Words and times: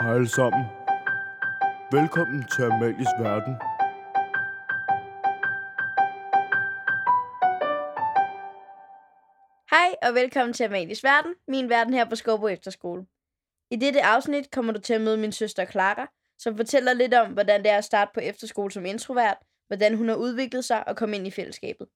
Hej 0.00 0.14
alle 0.14 0.28
sammen. 0.28 0.64
Velkommen 1.92 2.44
til 2.56 2.62
Amalies 2.62 3.08
Verden. 3.20 3.54
Hej 9.70 9.94
og 10.02 10.14
velkommen 10.14 10.52
til 10.52 10.64
Amalies 10.64 11.04
Verden, 11.04 11.34
min 11.48 11.68
verden 11.68 11.94
her 11.94 12.08
på 12.08 12.16
Skovbo 12.16 12.48
Efterskole. 12.48 13.06
I 13.70 13.76
dette 13.76 14.02
afsnit 14.02 14.50
kommer 14.50 14.72
du 14.72 14.80
til 14.80 14.94
at 14.94 15.00
møde 15.00 15.16
min 15.16 15.32
søster 15.32 15.64
Clara, 15.64 16.10
som 16.38 16.56
fortæller 16.56 16.92
lidt 16.92 17.14
om, 17.14 17.32
hvordan 17.32 17.62
det 17.62 17.70
er 17.70 17.78
at 17.78 17.84
starte 17.84 18.10
på 18.14 18.20
efterskole 18.20 18.72
som 18.72 18.86
introvert, 18.86 19.38
hvordan 19.66 19.96
hun 19.96 20.08
har 20.08 20.16
udviklet 20.16 20.64
sig 20.64 20.88
og 20.88 20.96
kommet 20.96 21.18
ind 21.18 21.26
i 21.26 21.30
fællesskabet. 21.30 21.86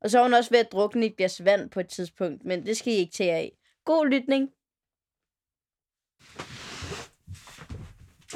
Og 0.00 0.10
så 0.10 0.18
er 0.18 0.22
hun 0.22 0.34
også 0.34 0.50
ved 0.50 0.58
at 0.58 0.72
drukne 0.72 1.06
i 1.06 1.10
et 1.10 1.16
glas 1.16 1.44
vand 1.44 1.70
på 1.70 1.80
et 1.80 1.88
tidspunkt, 1.88 2.44
men 2.44 2.66
det 2.66 2.76
skal 2.76 2.92
I 2.92 2.96
ikke 2.96 3.12
tage 3.12 3.34
af. 3.34 3.52
God 3.84 4.06
lytning! 4.06 4.50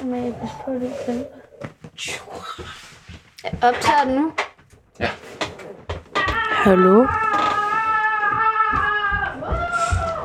Amalie, 0.03 0.33
pas 0.33 0.49
på, 0.65 0.71
du 0.71 0.85
ikke 0.85 1.25
Optager 3.61 4.03
den 4.03 4.15
nu? 4.15 4.31
Ja. 4.99 5.09
Hallo? 6.51 7.07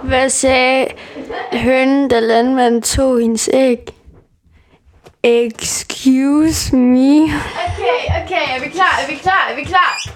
Hvad 0.02 0.30
sagde 0.30 0.88
hønen, 1.52 2.08
da 2.08 2.20
landmanden 2.20 2.82
tog 2.82 3.20
hendes 3.20 3.50
æg? 3.52 3.78
Excuse 5.22 6.76
me? 6.76 7.22
Okay, 7.22 8.22
okay, 8.22 8.56
er 8.56 8.60
vi 8.64 8.68
klar? 8.68 9.00
Er 9.02 9.06
vi 9.06 9.14
klar? 9.14 9.48
Er 9.50 9.54
vi 9.54 9.64
klar? 9.64 10.08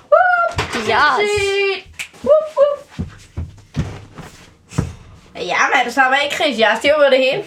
Yes. 0.77 1.31
Whoop, 2.25 2.57
whoop. 2.57 3.09
Jamen, 5.37 5.93
så 5.93 6.01
var 6.01 6.17
ikke 6.17 6.37
Chris. 6.37 6.59
Jeg 6.59 6.77
styrer 6.79 6.95
på 6.97 7.11
det 7.11 7.19
hele. 7.19 7.45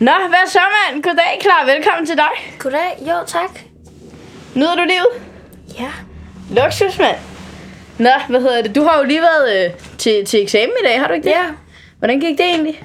Nå, 0.00 0.12
hvad 0.28 0.48
så, 0.50 0.58
mand? 0.88 1.02
Goddag, 1.02 1.38
klar. 1.40 1.64
Velkommen 1.66 2.06
til 2.06 2.16
dig. 2.16 2.54
Goddag. 2.58 2.98
Jo, 3.00 3.14
tak. 3.26 3.60
Nyder 4.54 4.74
du 4.74 4.82
livet? 4.82 5.22
Ja. 5.80 5.90
Luksus, 6.62 6.98
mand. 6.98 7.16
Nå, 7.98 8.10
hvad 8.28 8.40
hedder 8.40 8.62
det? 8.62 8.74
Du 8.74 8.82
har 8.82 8.98
jo 8.98 9.04
lige 9.04 9.20
været 9.20 9.64
øh, 9.66 9.70
til, 9.98 10.24
til 10.26 10.42
eksamen 10.42 10.72
i 10.82 10.86
dag, 10.86 11.00
har 11.00 11.08
du 11.08 11.14
ikke 11.14 11.24
det? 11.24 11.30
Ja. 11.30 11.44
Hvordan 11.98 12.20
gik 12.20 12.38
det 12.38 12.46
egentlig? 12.46 12.82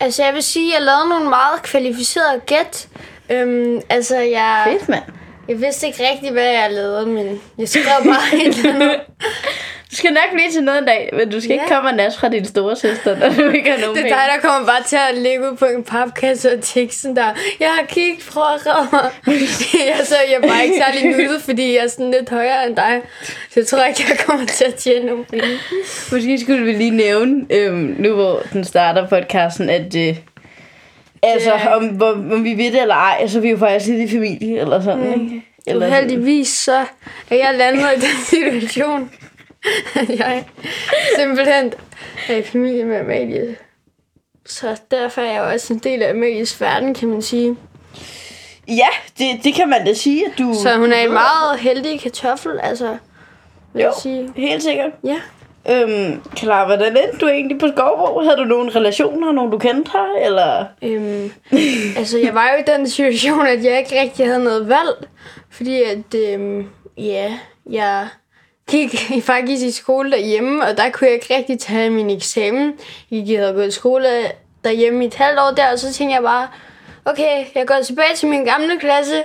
Altså, 0.00 0.24
jeg 0.24 0.34
vil 0.34 0.42
sige, 0.42 0.72
at 0.72 0.78
jeg 0.78 0.82
lavede 0.86 1.08
nogle 1.08 1.28
meget 1.28 1.62
kvalificerede 1.62 2.40
gæt. 2.46 2.88
Øhm, 3.30 3.80
altså, 3.88 4.16
jeg, 4.18 4.62
Fedt, 4.66 4.88
mand. 4.88 5.02
jeg 5.48 5.60
vidste 5.60 5.86
ikke 5.86 6.08
rigtig, 6.12 6.32
hvad 6.32 6.44
jeg 6.50 6.72
lavede, 6.72 7.06
men 7.06 7.40
jeg 7.58 7.68
skrev 7.68 8.04
bare 8.04 8.36
et 8.46 8.58
eller 8.58 8.74
andet. 8.74 9.00
Du 9.94 9.98
skal 9.98 10.12
nok 10.12 10.30
blive 10.32 10.50
til 10.50 10.64
noget 10.64 10.78
en 10.78 10.84
dag, 10.86 11.10
men 11.12 11.30
du 11.30 11.40
skal 11.40 11.54
ja. 11.54 11.62
ikke 11.62 11.74
komme 11.74 11.90
og 11.90 11.96
nas 11.96 12.16
fra 12.18 12.28
din 12.28 12.44
store 12.44 12.76
søster, 12.76 13.18
når 13.18 13.28
du 13.28 13.50
ikke 13.50 13.70
har 13.70 13.80
nogen 13.80 13.96
Det 13.96 14.04
er 14.04 14.08
dig, 14.08 14.24
der 14.34 14.48
kommer 14.48 14.66
bare 14.66 14.82
til 14.86 14.96
at 14.96 15.18
ligge 15.18 15.50
ud 15.50 15.56
på 15.56 15.64
en 15.64 15.84
papkasse 15.84 16.52
og 16.52 16.58
teksten 16.62 17.16
der. 17.16 17.34
Jeg 17.60 17.68
har 17.68 17.86
kigget 17.86 18.30
på 18.32 18.40
mig. 19.26 19.36
altså, 19.98 20.14
jeg 20.28 20.36
er 20.42 20.48
bare 20.48 20.64
ikke 20.64 20.76
særlig 20.86 21.16
nuttet, 21.16 21.42
fordi 21.42 21.74
jeg 21.74 21.84
er 21.84 21.88
sådan 21.88 22.10
lidt 22.10 22.30
højere 22.30 22.66
end 22.66 22.76
dig. 22.76 23.00
Så 23.50 23.60
jeg 23.60 23.66
tror 23.66 23.84
ikke, 23.84 24.04
jeg 24.08 24.18
kommer 24.18 24.46
til 24.46 24.64
at 24.64 24.74
tjene 24.74 25.06
nogen 25.06 25.24
penge. 25.24 25.46
Måske 26.12 26.38
skulle 26.38 26.64
vi 26.64 26.72
lige 26.72 26.90
nævne, 26.90 27.46
øhm, 27.50 27.96
nu 27.98 28.14
hvor 28.14 28.42
den 28.52 28.64
starter 28.64 29.08
podcasten, 29.08 29.70
at 29.70 29.96
øh, 29.96 30.16
altså, 31.22 31.52
Det- 31.52 31.68
om, 31.68 31.84
hvor, 31.86 32.10
om 32.12 32.44
vi 32.44 32.50
ved 32.50 32.72
det 32.72 32.82
eller 32.82 32.94
ej, 32.94 33.26
så 33.26 33.38
er 33.38 33.42
vi 33.42 33.50
jo 33.50 33.56
faktisk 33.56 33.90
lidt 33.90 34.10
i 34.10 34.14
familie, 34.14 34.60
eller 34.60 34.82
sådan, 34.82 35.16
mm. 35.16 35.24
ikke? 35.24 35.46
Eller 35.66 35.86
sådan. 35.88 36.04
Uheldigvis 36.04 36.48
så 36.48 36.76
er 37.30 37.36
jeg 37.36 37.54
landet 37.56 37.82
i 37.96 38.00
den 38.00 38.24
situation, 38.24 39.10
at 39.22 39.23
jeg 40.18 40.44
simpelthen 41.18 41.72
er 42.28 42.36
i 42.36 42.42
familie 42.42 42.84
med 42.84 42.96
Amalie. 42.96 43.56
Så 44.46 44.80
derfor 44.90 45.20
er 45.20 45.32
jeg 45.32 45.42
også 45.42 45.72
en 45.72 45.78
del 45.78 46.02
af 46.02 46.10
Amalies 46.10 46.60
verden, 46.60 46.94
kan 46.94 47.08
man 47.08 47.22
sige. 47.22 47.56
Ja, 48.68 48.88
det, 49.18 49.26
det 49.44 49.54
kan 49.54 49.68
man 49.68 49.86
da 49.86 49.94
sige, 49.94 50.26
at 50.26 50.38
du... 50.38 50.54
Så 50.62 50.76
hun 50.76 50.92
er 50.92 50.96
en 50.98 51.12
meget 51.12 51.58
heldig 51.58 52.00
kartoffel, 52.00 52.60
altså. 52.62 52.96
Vil 53.72 53.80
Jo, 53.82 53.86
jeg 53.86 53.94
sige. 54.02 54.32
helt 54.36 54.62
sikkert. 54.62 54.90
Ja. 55.04 55.16
Øhm, 55.70 56.20
Klar, 56.36 56.66
hvordan 56.66 56.96
endte 56.96 57.18
du 57.18 57.28
egentlig 57.28 57.58
på 57.58 57.68
Skovbro? 57.76 58.20
Havde 58.20 58.36
du 58.36 58.44
nogen 58.44 58.76
relationer, 58.76 59.32
nogen 59.32 59.50
du 59.50 59.58
kendte 59.58 59.90
her, 59.92 60.26
eller... 60.26 60.64
Øhm, 60.82 61.32
altså, 61.98 62.18
jeg 62.18 62.34
var 62.34 62.50
jo 62.52 62.62
i 62.62 62.76
den 62.76 62.88
situation, 62.88 63.46
at 63.46 63.64
jeg 63.64 63.78
ikke 63.78 64.00
rigtig 64.00 64.26
havde 64.26 64.44
noget 64.44 64.68
valg. 64.68 65.08
Fordi 65.50 65.82
at, 65.82 66.14
øhm, 66.14 66.66
ja, 66.98 67.38
jeg 67.70 68.08
gik 68.70 69.10
i- 69.10 69.20
faktisk 69.20 69.64
i 69.64 69.70
skole 69.70 70.10
derhjemme, 70.10 70.64
og 70.66 70.76
der 70.76 70.90
kunne 70.90 71.06
jeg 71.06 71.14
ikke 71.14 71.36
rigtig 71.36 71.58
tage 71.60 71.90
min 71.90 72.10
eksamen. 72.10 72.72
Jeg 73.10 73.38
havde 73.40 73.52
gået 73.54 73.66
i 73.68 73.70
skole 73.70 74.08
derhjemme 74.64 75.04
i 75.04 75.06
et 75.06 75.14
halvt 75.14 75.40
år 75.40 75.50
der, 75.56 75.72
og 75.72 75.78
så 75.78 75.92
tænkte 75.92 76.14
jeg 76.14 76.22
bare, 76.22 76.48
okay, 77.04 77.44
jeg 77.54 77.66
går 77.66 77.80
tilbage 77.84 78.14
til 78.16 78.28
min 78.28 78.44
gamle 78.44 78.78
klasse. 78.80 79.22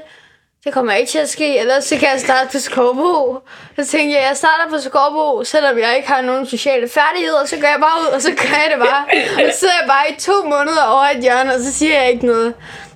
Det 0.63 0.73
kommer 0.73 0.93
ikke 0.93 1.09
til 1.11 1.19
at 1.19 1.29
ske, 1.29 1.57
ellers 1.59 1.83
så 1.83 1.95
kan 1.97 2.07
jeg 2.13 2.19
starte 2.19 2.49
på 2.51 2.59
Skovbo. 2.59 3.39
Så 3.79 3.85
tænkte 3.87 4.15
jeg, 4.15 4.25
jeg 4.29 4.37
starter 4.37 4.69
på 4.69 4.77
Skovbo, 4.79 5.43
selvom 5.43 5.77
jeg 5.77 5.95
ikke 5.97 6.07
har 6.07 6.21
nogen 6.21 6.45
sociale 6.45 6.87
færdigheder, 6.89 7.45
så 7.45 7.55
går 7.55 7.67
jeg 7.67 7.77
bare 7.79 8.01
ud, 8.01 8.13
og 8.15 8.21
så 8.21 8.29
gør 8.29 8.57
jeg 8.63 8.67
det 8.71 8.79
bare. 8.79 9.05
Og 9.45 9.53
så 9.53 9.59
sidder 9.59 9.73
jeg 9.81 9.87
bare 9.87 10.05
i 10.11 10.19
to 10.19 10.31
måneder 10.43 10.83
over 10.83 11.03
et 11.15 11.21
hjørne, 11.23 11.53
og 11.53 11.59
så 11.61 11.73
siger 11.73 12.01
jeg 12.01 12.11
ikke 12.11 12.25
noget. 12.25 12.53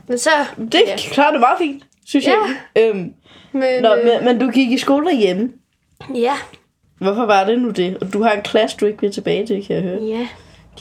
Men 0.07 0.17
så... 0.19 0.29
Det 0.71 0.81
ja. 0.87 0.95
klarer 1.11 1.31
du 1.33 1.39
meget 1.39 1.57
fint, 1.57 1.83
synes 2.05 2.25
jeg. 2.25 2.35
Øhm, 2.77 3.13
Men, 3.51 3.81
nå, 3.83 3.95
øh, 3.95 4.05
men, 4.05 4.25
men 4.25 4.39
du 4.39 4.49
gik 4.51 4.71
i 4.71 4.77
skole 4.77 5.05
derhjemme. 5.05 5.49
Ja, 6.15 6.37
Hvorfor 6.97 7.25
var 7.25 7.43
det 7.43 7.59
nu 7.59 7.69
det? 7.69 7.97
Og 8.01 8.13
du 8.13 8.23
har 8.23 8.31
en 8.31 8.41
klasse, 8.41 8.77
du 8.77 8.85
ikke 8.85 9.01
vil 9.01 9.11
tilbage 9.11 9.47
til, 9.47 9.67
kan 9.67 9.75
jeg 9.75 9.83
høre. 9.83 10.01
ja. 10.01 10.27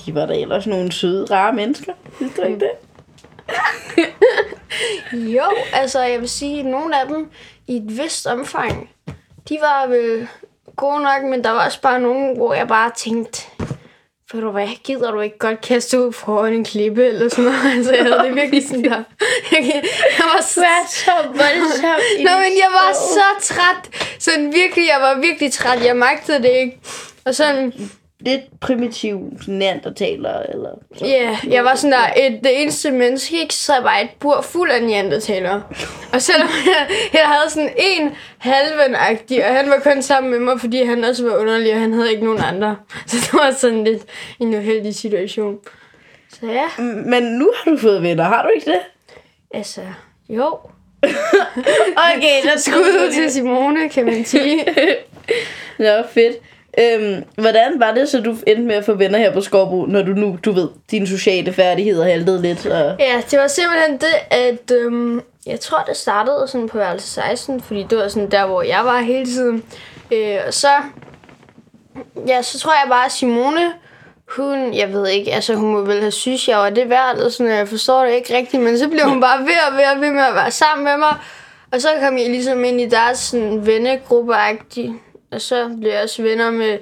De 0.06 0.15
var 0.15 0.27
da 0.27 0.34
ellers 0.34 0.66
nogle 0.66 0.93
søde, 0.93 1.25
rare 1.31 1.53
mennesker. 1.53 1.93
Synes 2.16 2.33
du 2.37 2.43
ikke 2.43 2.60
det? 2.60 2.71
Jo, 5.12 5.43
altså 5.72 6.00
jeg 6.03 6.21
vil 6.21 6.28
sige, 6.28 6.61
at 6.61 6.66
nogle 6.66 7.00
af 7.00 7.06
dem 7.09 7.31
i 7.66 7.77
et 7.77 7.99
vist 8.03 8.27
omfang, 8.27 8.91
de 9.49 9.59
var 9.61 9.87
vel 9.88 10.28
gode 10.77 11.03
nok, 11.03 11.22
men 11.31 11.44
der 11.44 11.50
var 11.50 11.65
også 11.65 11.81
bare 11.81 12.00
nogle, 12.00 12.37
hvor 12.37 12.55
jeg 12.55 12.69
bare 12.69 12.91
tænkte, 12.97 13.43
ved 14.32 14.41
du 14.41 14.50
hvad, 14.50 14.69
gider 14.84 15.10
du 15.10 15.20
ikke 15.20 15.38
godt 15.38 15.60
kaste 15.60 16.00
ud 16.00 16.12
foran 16.12 16.53
en 16.53 16.65
klippe 16.65 17.06
eller 17.06 17.28
sådan 17.28 17.44
noget? 17.44 17.59
Altså 17.76 17.94
jeg 17.94 18.04
havde 18.04 18.22
det 18.28 18.34
virkelig 18.34 18.69
sådan 18.69 18.84
der. 18.84 19.03
Jeg, 19.53 19.82
jeg 20.19 20.25
var 20.34 20.43
så... 20.43 20.65
så 20.88 21.10
voldsom 21.26 22.00
Nå, 22.19 22.31
men 22.44 22.53
jeg 22.62 22.70
var 22.70 22.93
så 22.93 23.54
træt. 23.54 24.12
Sådan 24.19 24.53
virkelig, 24.53 24.87
jeg 24.87 24.98
var 25.00 25.20
virkelig 25.20 25.53
træt. 25.53 25.84
Jeg 25.84 25.97
magtede 25.97 26.43
det 26.43 26.50
ikke. 26.50 26.78
Og 27.25 27.34
sådan, 27.34 27.91
Lidt 28.25 28.60
primitiv 28.60 29.21
neandertaler, 29.47 30.43
eller... 30.43 30.71
Ja, 31.00 31.06
yeah, 31.06 31.37
jeg 31.50 31.65
var 31.65 31.75
sådan 31.75 31.93
der, 31.93 32.27
et, 32.27 32.41
det 32.44 32.62
eneste 32.62 32.91
menneske, 32.91 33.41
ikke, 33.41 33.55
så 33.55 33.72
var 33.83 33.99
et 33.99 34.09
bur 34.21 34.41
fuld 34.41 34.71
af 34.71 34.83
neandertalere. 34.83 35.62
Og 36.12 36.22
selvom 36.22 36.49
jeg, 36.66 36.97
jeg 37.12 37.22
havde 37.25 37.50
sådan 37.50 37.72
en 37.77 38.12
halvenagtig, 38.38 39.47
og 39.47 39.55
han 39.55 39.71
var 39.71 39.78
kun 39.78 40.03
sammen 40.03 40.31
med 40.31 40.38
mig, 40.38 40.61
fordi 40.61 40.82
han 40.82 41.05
også 41.05 41.28
var 41.28 41.37
underlig, 41.37 41.75
og 41.75 41.81
han 41.81 41.93
havde 41.93 42.11
ikke 42.11 42.25
nogen 42.25 42.41
andre. 42.41 42.77
Så 43.06 43.16
det 43.16 43.32
var 43.32 43.50
sådan 43.59 43.84
lidt 43.84 44.03
en 44.41 44.55
uheldig 44.55 44.94
situation. 44.94 45.59
Så 46.28 46.47
ja, 46.47 46.82
Men 46.84 47.22
nu 47.22 47.53
har 47.56 47.71
du 47.71 47.78
fået 47.78 48.03
venner, 48.03 48.25
har 48.25 48.43
du 48.43 48.49
ikke 48.56 48.71
det? 48.71 48.81
altså, 49.55 49.81
jo. 50.28 50.59
Okay, 52.16 52.43
så 52.43 52.71
Skud 52.71 52.81
ud 52.81 53.12
til 53.12 53.31
Simone, 53.32 53.88
kan 53.88 54.05
man 54.05 54.25
sige. 54.25 54.65
Nå, 55.78 56.03
fedt. 56.15 56.37
Øhm, 56.78 57.25
hvordan 57.34 57.81
var 57.81 57.93
det, 57.93 58.09
så 58.09 58.21
du 58.21 58.37
endte 58.47 58.62
med 58.62 58.75
at 58.75 58.84
få 58.84 58.94
venner 58.94 59.19
her 59.19 59.33
på 59.33 59.41
Skorbo, 59.41 59.87
når 59.87 60.03
du 60.03 60.12
nu, 60.12 60.38
du 60.44 60.53
ved, 60.53 60.69
dine 60.91 61.06
sociale 61.06 61.53
færdigheder 61.53 62.05
haltede 62.05 62.43
lidt? 62.43 62.66
Og... 62.66 62.97
Ja, 62.99 63.22
det 63.31 63.38
var 63.38 63.47
simpelthen 63.47 63.93
det, 63.93 64.15
at 64.31 64.71
øhm, 64.71 65.22
jeg 65.47 65.61
tror, 65.61 65.84
det 65.88 65.97
startede 65.97 66.49
sådan 66.49 66.69
på 66.69 66.78
værelse 66.78 67.09
16, 67.09 67.61
fordi 67.61 67.87
det 67.91 67.99
var 67.99 68.09
sådan 68.09 68.31
der, 68.31 68.47
hvor 68.47 68.62
jeg 68.62 68.81
var 68.84 69.00
hele 69.00 69.27
tiden. 69.27 69.65
Øh, 70.12 70.38
og 70.46 70.55
så, 70.55 70.69
ja, 72.26 72.43
så 72.43 72.58
tror 72.58 72.73
jeg 72.73 72.87
bare, 72.88 73.05
at 73.05 73.12
Simone, 73.12 73.73
hun, 74.29 74.75
jeg 74.75 74.93
ved 74.93 75.08
ikke, 75.08 75.32
altså 75.32 75.55
hun 75.55 75.73
må 75.73 75.81
vel 75.81 76.00
have 76.00 76.11
synes, 76.11 76.49
jeg 76.49 76.58
var 76.58 76.70
det 76.70 76.88
værd, 76.88 77.17
eller 77.17 77.29
sådan, 77.29 77.52
jeg 77.52 77.69
forstår 77.69 78.05
det 78.05 78.12
ikke 78.12 78.37
rigtigt, 78.37 78.62
men 78.62 78.79
så 78.79 78.88
blev 78.88 79.05
hun 79.05 79.20
bare 79.20 79.38
ved 79.38 79.70
og 79.70 79.76
ved 79.76 79.85
og 79.94 80.00
ved 80.00 80.11
med 80.11 80.23
at 80.23 80.35
være 80.35 80.50
sammen 80.50 80.85
med 80.85 80.96
mig. 80.96 81.17
Og 81.73 81.81
så 81.81 81.88
kom 82.00 82.19
jeg 82.19 82.31
ligesom 82.31 82.64
ind 82.64 82.81
i 82.81 82.88
deres 82.88 83.19
sådan, 83.19 83.67
vennegruppe 83.67 84.35
og 85.32 85.40
så 85.40 85.76
blev 85.81 85.93
jeg 85.93 86.02
også 86.02 86.23
venner 86.23 86.50
med 86.50 86.79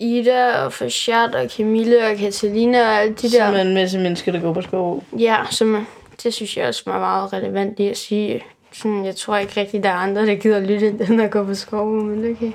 Ida 0.00 0.64
og 0.64 0.72
Fashat 0.72 1.34
og 1.34 1.50
Camille 1.50 2.06
og 2.06 2.16
Catalina 2.16 2.80
og 2.80 3.00
alle 3.00 3.14
de 3.14 3.30
der. 3.30 3.46
Som 3.46 3.54
en 3.66 3.74
masse 3.74 3.98
mennesker, 3.98 4.32
der 4.32 4.40
går 4.40 4.52
på 4.52 4.62
Skovbro. 4.62 5.02
Ja, 5.18 5.36
som, 5.50 5.86
det 6.22 6.34
synes 6.34 6.56
jeg 6.56 6.66
også 6.66 6.82
var 6.86 6.98
meget 6.98 7.32
relevant 7.32 7.78
lige 7.78 7.90
at 7.90 7.96
sige. 7.96 8.44
Sådan, 8.72 9.04
jeg 9.04 9.16
tror 9.16 9.36
ikke 9.36 9.60
rigtig, 9.60 9.82
der 9.82 9.88
er 9.88 9.94
andre, 9.94 10.26
der 10.26 10.34
gider 10.34 10.60
lytte, 10.60 10.88
end 10.88 10.98
dem, 10.98 11.16
der 11.16 11.28
går 11.28 11.44
på 11.44 11.54
skoven, 11.54 12.08
men 12.08 12.24
det 12.24 12.38
kan, 12.38 12.48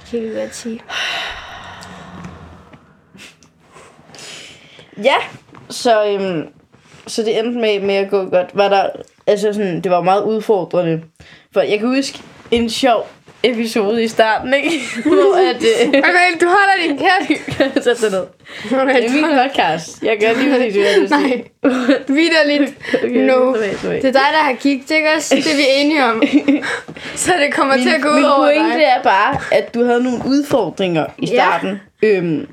det 0.00 0.10
kan 0.10 0.22
vi 0.22 0.40
godt 0.40 0.54
sige. 0.54 0.80
Ja, 5.04 5.16
så, 5.70 6.06
øhm, 6.06 6.48
så 7.06 7.22
det 7.22 7.38
endte 7.38 7.60
med, 7.60 7.80
med 7.80 7.94
at 7.94 8.10
gå 8.10 8.24
godt. 8.24 8.50
Var 8.54 8.68
der, 8.68 8.90
altså 9.26 9.52
sådan, 9.52 9.80
det 9.80 9.90
var 9.90 10.00
meget 10.00 10.22
udfordrende. 10.22 11.02
For 11.52 11.60
jeg 11.60 11.78
kan 11.78 11.88
huske 11.88 12.22
en 12.50 12.70
sjov 12.70 13.06
episode 13.42 14.02
i 14.04 14.08
starten, 14.08 14.54
ikke? 14.54 14.70
Hvor 15.06 15.50
at... 15.50 15.56
Øh, 15.56 15.88
Okay, 15.88 16.28
du 16.40 16.46
holder 16.46 16.76
din 16.88 16.98
kæft. 16.98 17.84
Sæt 17.84 18.00
dig 18.00 18.10
ned. 18.10 18.24
Okay, 18.82 18.96
Det 19.02 19.06
er 19.06 19.12
min 19.12 19.24
podcast. 19.48 20.02
Jeg 20.02 20.18
gør 20.20 20.40
lige 20.42 20.50
præcis, 20.56 20.74
hvad 20.74 20.84
jeg 20.84 21.00
vil. 21.00 21.10
Nej, 21.10 21.42
vidderligt. 22.08 22.72
Okay, 23.04 23.26
No. 23.26 23.54
tilbage. 23.80 23.96
Det 24.02 24.08
er 24.08 24.12
dig, 24.12 24.12
der 24.12 24.42
har 24.44 24.52
gigt, 24.52 24.90
ikke 24.90 25.08
også? 25.16 25.34
Det 25.34 25.46
er 25.52 25.56
vi 25.56 25.62
enige 25.76 26.04
om. 26.04 26.22
Så 27.16 27.32
det 27.40 27.54
kommer 27.54 27.76
til 27.76 27.88
at 27.88 28.02
gå 28.02 28.08
ud 28.08 28.14
min 28.14 28.24
over 28.24 28.36
pointe 28.46 28.74
dig. 28.78 28.84
er 28.96 29.02
bare, 29.02 29.36
at 29.52 29.74
du 29.74 29.84
havde 29.84 30.02
nogle 30.02 30.18
udfordringer 30.26 31.06
i 31.18 31.26
Ja. 31.26 31.34
starten. 31.34 31.80
Øhm, 32.02 32.46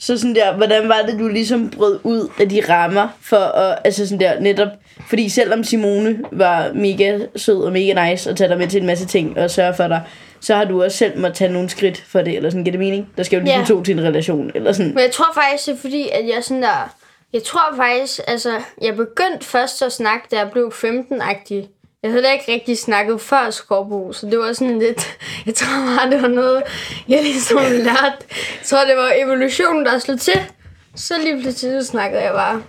så 0.00 0.18
sådan 0.18 0.34
der, 0.34 0.56
hvordan 0.56 0.88
var 0.88 1.02
det, 1.06 1.18
du 1.18 1.28
ligesom 1.28 1.70
brød 1.70 1.98
ud 2.02 2.28
af 2.40 2.48
de 2.48 2.62
rammer 2.68 3.08
for 3.22 3.36
at, 3.36 3.78
altså 3.84 4.06
sådan 4.08 4.20
der, 4.20 4.40
netop, 4.40 4.68
fordi 5.08 5.28
selvom 5.28 5.64
Simone 5.64 6.18
var 6.32 6.72
mega 6.74 7.18
sød 7.36 7.62
og 7.62 7.72
mega 7.72 8.10
nice 8.10 8.30
og 8.30 8.36
tager 8.36 8.48
dig 8.48 8.58
med 8.58 8.68
til 8.68 8.80
en 8.80 8.86
masse 8.86 9.06
ting 9.06 9.38
og 9.38 9.50
sørge 9.50 9.74
for 9.74 9.88
dig, 9.88 10.02
så 10.40 10.54
har 10.54 10.64
du 10.64 10.82
også 10.82 10.96
selv 10.96 11.18
måtte 11.18 11.36
tage 11.36 11.52
nogle 11.52 11.68
skridt 11.70 12.04
for 12.08 12.22
det, 12.22 12.36
eller 12.36 12.50
sådan, 12.50 12.64
giver 12.64 12.72
det 12.72 12.80
mening? 12.80 13.08
Der 13.16 13.22
skal 13.22 13.36
jo 13.36 13.42
ligesom 13.44 13.60
Ja. 13.60 13.66
to 13.66 13.82
til 13.82 13.98
en 13.98 14.04
relation, 14.04 14.50
eller 14.54 14.72
sådan. 14.72 14.94
Men 14.94 14.98
jeg 15.02 15.10
tror 15.12 15.26
faktisk, 15.34 15.66
det 15.66 15.72
er 15.74 15.78
fordi, 15.78 16.08
at 16.08 16.26
jeg 16.28 16.44
sådan 16.44 16.62
der... 16.62 16.94
Jeg 17.32 17.42
tror 17.42 17.76
faktisk, 17.76 18.20
altså... 18.26 18.50
Jeg 18.82 18.96
begyndte 18.96 19.46
først 19.46 19.82
at 19.82 19.92
snakke, 19.92 20.26
da 20.30 20.36
jeg 20.36 20.50
blev 20.52 20.72
15-agtig. 20.74 21.68
Jeg 22.02 22.10
havde 22.10 22.22
da 22.22 22.32
ikke 22.32 22.52
rigtig 22.52 22.78
snakket 22.78 23.20
før 23.20 23.50
Skorbo, 23.50 24.12
så 24.12 24.26
det 24.26 24.38
var 24.38 24.52
sådan 24.52 24.78
lidt... 24.78 25.16
Jeg 25.46 25.54
tror 25.54 25.96
bare, 25.96 26.10
det 26.10 26.22
var 26.22 26.28
noget, 26.28 26.62
jeg 27.08 27.22
ligesom 27.22 27.58
lærte. 27.88 28.24
Jeg 28.30 28.64
tror, 28.64 28.78
det 28.84 28.96
var 28.96 29.12
evolutionen, 29.24 29.84
der 29.84 29.98
slog 29.98 30.20
til. 30.20 30.40
Så 30.96 31.14
lige 31.24 31.40
pludselig 31.42 31.86
snakkede 31.86 32.22
jeg 32.22 32.32
bare. 32.32 32.62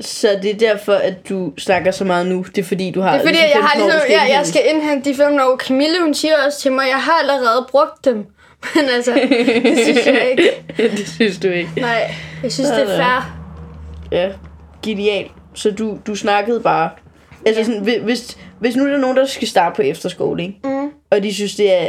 Så 0.00 0.38
det 0.42 0.50
er 0.50 0.54
derfor, 0.58 0.92
at 0.92 1.28
du 1.28 1.52
snakker 1.58 1.90
så 1.90 2.04
meget 2.04 2.26
nu. 2.26 2.42
Det 2.54 2.58
er 2.58 2.66
fordi, 2.66 2.90
du 2.90 3.00
har 3.00 3.10
Det 3.12 3.18
er 3.20 3.24
fordi, 3.24 3.32
ligesom 3.32 3.50
jeg, 3.54 3.62
har 3.62 3.70
15 3.78 3.82
år, 3.82 3.94
ligesom, 3.94 4.26
du 4.28 4.32
jeg, 4.32 4.46
skal 4.46 4.60
indhente 4.70 5.10
de 5.10 5.16
15 5.16 5.40
år. 5.40 5.56
Camille, 5.56 6.00
hun 6.02 6.14
siger 6.14 6.34
også 6.46 6.60
til 6.60 6.72
mig, 6.72 6.84
jeg 6.88 7.02
har 7.02 7.18
allerede 7.22 7.66
brugt 7.70 8.04
dem. 8.04 8.16
Men 8.74 8.84
altså, 8.96 9.12
det 9.64 9.78
synes 9.84 10.06
jeg 10.06 10.30
ikke. 10.30 10.50
det 10.98 11.08
synes 11.08 11.38
du 11.38 11.48
ikke. 11.48 11.70
Nej, 11.76 12.10
jeg 12.42 12.52
synes, 12.52 12.70
det 12.70 12.82
er 12.82 12.96
fair. 12.96 13.38
Ja, 14.12 14.28
genialt. 14.82 15.30
Så 15.54 15.70
du, 15.70 15.98
du 16.06 16.14
snakkede 16.14 16.60
bare. 16.60 16.90
Altså 17.46 17.64
sådan, 17.64 17.80
hvi- 17.82 18.00
hvis, 18.04 18.38
hvis 18.60 18.76
nu 18.76 18.84
er 18.86 18.90
der 18.90 18.98
nogen, 18.98 19.16
der 19.16 19.26
skal 19.26 19.48
starte 19.48 19.76
på 19.76 19.82
efterskole, 19.82 20.42
ikke? 20.42 20.58
Mm. 20.64 20.90
og 21.10 21.22
de 21.22 21.34
synes, 21.34 21.54
det 21.54 21.74
er, 21.74 21.86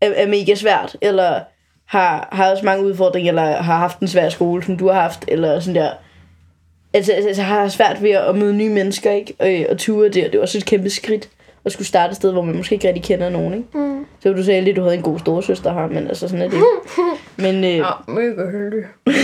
er, 0.00 0.10
er 0.16 0.26
mega 0.26 0.54
svært, 0.54 0.96
eller 1.02 1.40
har, 1.88 2.28
har 2.32 2.50
også 2.50 2.64
mange 2.64 2.84
udfordringer, 2.84 3.30
eller 3.32 3.62
har 3.62 3.76
haft 3.76 3.98
en 3.98 4.08
svær 4.08 4.28
skole, 4.28 4.62
som 4.64 4.76
du 4.78 4.88
har 4.88 5.00
haft, 5.00 5.24
eller 5.28 5.60
sådan 5.60 5.82
der. 5.82 5.90
Altså, 6.94 7.12
altså, 7.12 7.28
altså 7.28 7.42
har 7.42 7.68
svært 7.68 8.02
ved 8.02 8.10
at 8.10 8.36
møde 8.36 8.54
nye 8.54 8.70
mennesker, 8.70 9.10
ikke? 9.10 9.34
Og, 9.38 9.66
og 9.70 9.78
ture 9.78 10.08
det, 10.08 10.26
og 10.26 10.32
det 10.32 10.38
er 10.38 10.42
også 10.42 10.58
et 10.58 10.64
kæmpe 10.64 10.90
skridt 10.90 11.28
at 11.64 11.72
skulle 11.72 11.88
starte 11.88 12.10
et 12.10 12.16
sted, 12.16 12.32
hvor 12.32 12.42
man 12.42 12.56
måske 12.56 12.74
ikke 12.74 12.88
rigtig 12.88 13.04
kender 13.04 13.28
nogen, 13.28 13.54
ikke? 13.54 13.78
Mm. 13.78 14.06
Så 14.20 14.32
du 14.32 14.44
sagde 14.44 14.60
lidt, 14.60 14.76
du 14.76 14.82
havde 14.82 14.94
en 14.94 15.02
god 15.02 15.18
storesøster 15.18 15.72
her, 15.72 15.86
men 15.86 16.08
altså 16.08 16.28
sådan 16.28 16.44
er 16.44 16.48
det. 16.50 16.62
Men, 17.44 17.64
øh, 17.64 17.76
Ja, 17.76 17.84
mega 18.08 18.50
heldig. 18.50 18.84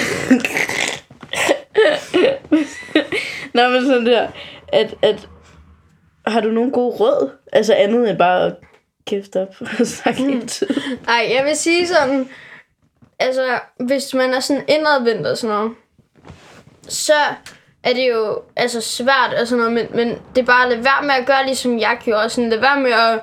Nå, 3.54 3.68
men 3.68 3.86
sådan 3.86 4.06
der, 4.06 4.28
at, 4.68 4.94
at 5.02 5.28
har 6.26 6.40
du 6.40 6.48
nogen 6.48 6.70
gode 6.70 6.96
råd? 6.96 7.30
Altså 7.52 7.74
andet 7.74 8.10
end 8.10 8.18
bare 8.18 8.46
at 8.46 8.54
kæfte 9.06 9.40
op 9.42 9.54
og 9.60 9.86
snakke 9.96 10.22
hele 10.22 10.46
tiden. 10.46 10.74
Ej, 11.08 11.30
jeg 11.36 11.44
vil 11.44 11.56
sige 11.56 11.86
sådan, 11.86 12.28
altså, 13.18 13.58
hvis 13.80 14.14
man 14.14 14.34
er 14.34 14.40
sådan 14.40 14.62
indadvendt 14.68 15.26
og 15.26 15.38
sådan 15.38 15.56
noget, 15.56 15.72
så 16.88 17.14
er 17.82 17.92
det 17.92 18.08
jo 18.08 18.42
altså 18.56 18.80
svært 18.80 19.34
og 19.40 19.46
sådan 19.46 19.64
noget, 19.64 19.72
men, 19.72 19.86
men 19.96 20.18
det 20.34 20.40
er 20.42 20.46
bare 20.46 20.64
at 20.64 20.70
lade 20.70 20.84
være 20.84 21.02
med 21.02 21.14
at 21.14 21.26
gøre, 21.26 21.46
ligesom 21.46 21.78
jeg 21.78 21.98
gjorde, 22.04 22.30
sådan 22.30 22.50
lade 22.50 22.62
være 22.62 22.80
med 22.80 22.92
at 22.92 23.20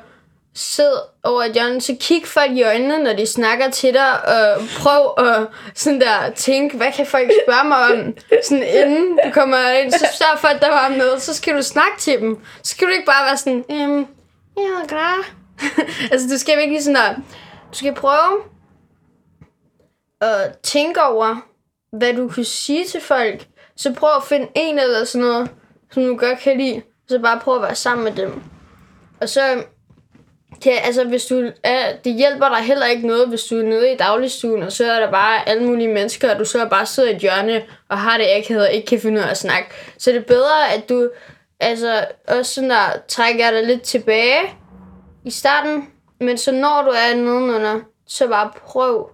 sidde 0.56 1.04
over 1.24 1.44
et 1.44 1.54
hjørne, 1.54 1.82
så 1.82 1.96
kig 2.00 2.28
folk 2.28 2.52
i 2.52 2.64
øjnene, 2.64 3.04
når 3.04 3.14
de 3.14 3.26
snakker 3.26 3.70
til 3.70 3.94
dig, 3.94 4.26
og 4.26 4.62
prøv 4.78 5.26
at 5.26 5.48
sådan 5.76 6.02
der 6.02 6.32
tænke, 6.36 6.78
hvad 6.78 6.92
kan 6.92 7.06
folk 7.06 7.32
spørge 7.46 7.68
mig 7.68 7.78
om, 7.78 8.14
sådan 8.44 8.64
inden 8.64 9.20
du 9.26 9.32
kommer 9.32 9.70
ind, 9.70 9.92
så 9.92 10.08
sørg 10.18 10.40
for, 10.40 10.48
at 10.48 10.62
der 10.62 10.70
var 10.70 10.90
noget, 10.98 11.22
så 11.22 11.34
skal 11.34 11.58
du 11.58 11.62
snakke 11.62 12.00
til 12.00 12.20
dem. 12.20 12.40
Så 12.64 12.76
skal 12.76 12.88
du 12.88 12.92
ikke 12.92 13.06
bare 13.06 13.26
være 13.26 13.38
sådan, 13.38 13.64
øhm, 13.72 14.08
jeg 14.58 14.82
er 14.84 14.88
klar. 14.88 15.30
altså, 16.12 16.28
du 16.34 16.38
skal 16.38 16.60
ikke 16.62 16.84
sådan 16.84 16.96
der, 16.96 17.14
du 17.72 17.78
skal 17.78 17.96
prøve 17.96 18.42
at 20.22 20.58
tænke 20.64 21.04
over, 21.04 21.36
hvad 21.98 22.14
du 22.14 22.28
kan 22.28 22.44
sige 22.44 22.86
til 22.86 23.02
folk. 23.02 23.48
Så 23.76 23.94
prøv 23.94 24.10
at 24.18 24.24
finde 24.24 24.48
en 24.56 24.80
eller 24.80 25.04
sådan 25.04 25.28
noget, 25.28 25.50
som 25.92 26.04
du 26.04 26.16
godt 26.16 26.40
kan 26.40 26.58
lide. 26.58 26.82
Så 27.08 27.20
bare 27.20 27.40
prøv 27.40 27.56
at 27.56 27.62
være 27.62 27.76
sammen 27.76 28.04
med 28.04 28.12
dem. 28.12 28.44
Og 29.22 29.30
så, 29.30 29.64
kan, 30.62 30.74
altså 30.84 31.04
hvis 31.04 31.26
du 31.26 31.52
er, 31.64 31.96
det 32.04 32.14
hjælper 32.14 32.50
dig 32.50 32.58
heller 32.58 32.86
ikke 32.86 33.08
noget, 33.08 33.28
hvis 33.28 33.44
du 33.44 33.58
er 33.60 33.64
nede 33.64 33.94
i 33.94 33.98
dagligstuen, 33.98 34.64
og 34.64 34.72
så 34.72 34.92
er 34.92 35.00
der 35.00 35.12
bare 35.12 35.50
alle 35.50 35.64
mulige 35.64 35.94
mennesker, 35.94 36.34
og 36.34 36.40
du 36.40 36.46
så 36.46 36.68
bare 36.70 36.86
sidder 36.86 37.10
i 37.10 37.16
et 37.16 37.22
hjørne, 37.22 37.64
og 37.90 38.00
har 38.00 38.18
det 38.18 38.28
akavet 38.38 38.68
og 38.68 38.72
ikke 38.72 38.88
kan 38.88 39.00
finde 39.00 39.20
ud 39.22 39.26
af 39.26 39.32
at 39.32 39.38
snakke. 39.38 39.70
Så 39.98 40.12
det 40.12 40.18
er 40.18 40.26
bedre, 40.28 40.74
at 40.74 40.90
du 40.90 41.10
altså 41.60 42.06
også 42.28 42.54
sådan 42.54 42.70
der, 42.70 42.86
trækker 43.08 43.52
dig 43.52 43.66
lidt 43.66 43.82
tilbage 43.82 44.42
i 45.26 45.32
starten, 45.32 45.88
men 46.20 46.38
så 46.38 46.52
når 46.52 46.82
du 46.82 46.90
er 46.90 47.16
nedenunder, 47.16 47.80
så 48.08 48.28
bare 48.28 48.52
prøv 48.66 49.10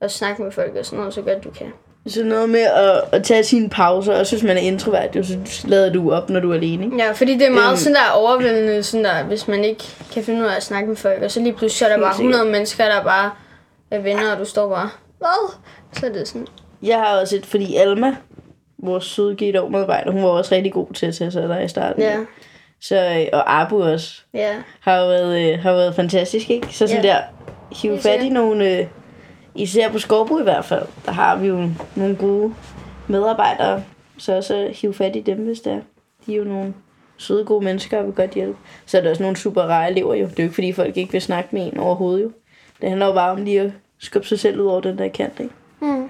at 0.00 0.10
snakke 0.10 0.42
med 0.42 0.52
folk 0.52 0.76
og 0.76 0.86
sådan 0.86 0.98
noget, 0.98 1.14
så 1.14 1.22
godt 1.22 1.44
du 1.44 1.50
kan. 1.50 1.72
Så 2.06 2.24
noget 2.24 2.48
med 2.50 2.60
at, 2.60 3.00
at 3.12 3.24
tage 3.24 3.44
sine 3.44 3.68
pauser, 3.68 4.12
og 4.12 4.28
hvis 4.30 4.42
man 4.42 4.56
er 4.56 4.60
introvert, 4.60 5.16
jo, 5.16 5.22
så 5.24 5.36
lader 5.64 5.92
du 5.92 6.12
op, 6.12 6.30
når 6.30 6.40
du 6.40 6.50
er 6.50 6.54
alene. 6.54 6.84
Ikke? 6.84 6.96
Ja, 6.96 7.12
fordi 7.12 7.34
det 7.34 7.46
er 7.46 7.50
meget 7.50 7.68
Øhm. 7.70 7.76
sådan 7.76 7.94
der 7.94 8.10
overvældende, 8.14 8.82
sådan 8.82 9.04
der, 9.04 9.22
hvis 9.24 9.48
man 9.48 9.64
ikke 9.64 9.84
kan 10.12 10.24
finde 10.24 10.40
ud 10.40 10.46
af 10.46 10.56
at 10.56 10.62
snakke 10.62 10.88
med 10.88 10.96
folk, 10.96 11.22
og 11.22 11.30
så 11.30 11.40
lige 11.40 11.52
pludselig 11.52 11.78
så 11.78 11.84
er 11.84 11.88
der 11.96 11.98
bare 12.04 12.14
sikkert. 12.16 12.34
100 12.34 12.52
mennesker, 12.52 12.84
der 12.84 13.02
bare 13.04 13.30
er 13.90 13.98
venner, 14.00 14.32
og 14.32 14.38
du 14.38 14.44
står 14.44 14.68
bare, 14.68 14.90
hvad? 15.18 15.54
Så 15.92 16.06
er 16.06 16.10
det 16.10 16.28
sådan, 16.28 16.46
Jeg 16.82 16.96
har 16.98 17.20
også 17.20 17.36
et, 17.36 17.46
fordi 17.46 17.76
Alma, 17.76 18.16
vores 18.78 19.04
søde 19.04 19.36
g 19.36 19.70
medarbejder, 19.70 20.10
hun 20.12 20.22
var 20.22 20.28
også 20.28 20.54
rigtig 20.54 20.72
god 20.72 20.86
til 20.94 21.06
at 21.06 21.14
tage 21.14 21.30
sig 21.30 21.48
dig 21.48 21.64
i 21.64 21.68
starten. 21.68 22.02
ja, 22.02 22.16
Så, 22.82 22.96
øh, 22.96 23.26
og 23.32 23.60
Abu 23.60 23.82
også, 23.82 24.20
ja. 24.34 24.52
har 24.80 24.96
jo 25.00 25.06
været, 25.06 25.52
øh, 25.52 25.58
har 25.58 25.72
været 25.72 25.94
fantastisk, 25.94 26.50
ikke? 26.50 26.66
Så 26.70 26.86
sådan 26.86 27.04
Ja. 27.04 27.08
der, 27.10 27.18
hive 27.82 27.98
fat 27.98 28.22
i 28.22 28.28
nogle, 28.28 28.78
øh, 28.78 28.86
især 29.54 29.90
på 29.90 29.98
Skorbo 29.98 30.38
i 30.38 30.42
hvert 30.42 30.64
fald, 30.64 30.86
der 31.06 31.12
har 31.12 31.36
vi 31.36 31.46
jo 31.46 31.68
nogle 31.96 32.16
gode 32.16 32.54
medarbejdere, 33.08 33.82
så 34.18 34.36
også 34.36 34.70
hive 34.74 34.94
fat 34.94 35.16
i 35.16 35.20
dem, 35.20 35.38
hvis 35.38 35.60
det 35.60 35.72
er. 35.72 35.80
De 36.26 36.32
er 36.32 36.36
jo 36.38 36.44
nogle 36.44 36.74
søde, 37.16 37.44
gode 37.44 37.64
mennesker 37.64 37.98
og 37.98 38.04
vil 38.06 38.12
godt 38.12 38.30
hjælpe. 38.30 38.58
Så 38.86 38.98
er 38.98 39.02
der 39.02 39.10
også 39.10 39.22
nogle 39.22 39.36
super 39.36 39.62
rare 39.62 39.90
elever 39.90 40.14
jo. 40.14 40.26
Det 40.26 40.38
er 40.38 40.42
jo 40.42 40.42
ikke, 40.42 40.54
fordi 40.54 40.72
folk 40.72 40.96
ikke 40.96 41.12
vil 41.12 41.22
snakke 41.22 41.48
med 41.52 41.72
en 41.72 41.78
overhovedet 41.78 42.22
jo. 42.22 42.32
Det 42.80 42.88
handler 42.88 43.06
jo 43.06 43.12
bare 43.12 43.30
om 43.30 43.44
lige 43.44 43.60
at 43.60 43.72
skubbe 43.98 44.28
sig 44.28 44.38
selv 44.40 44.60
ud 44.60 44.66
over 44.66 44.80
den 44.80 44.98
der 44.98 45.08
kant, 45.08 45.40
ikke? 45.40 45.54
Mm. 45.80 46.08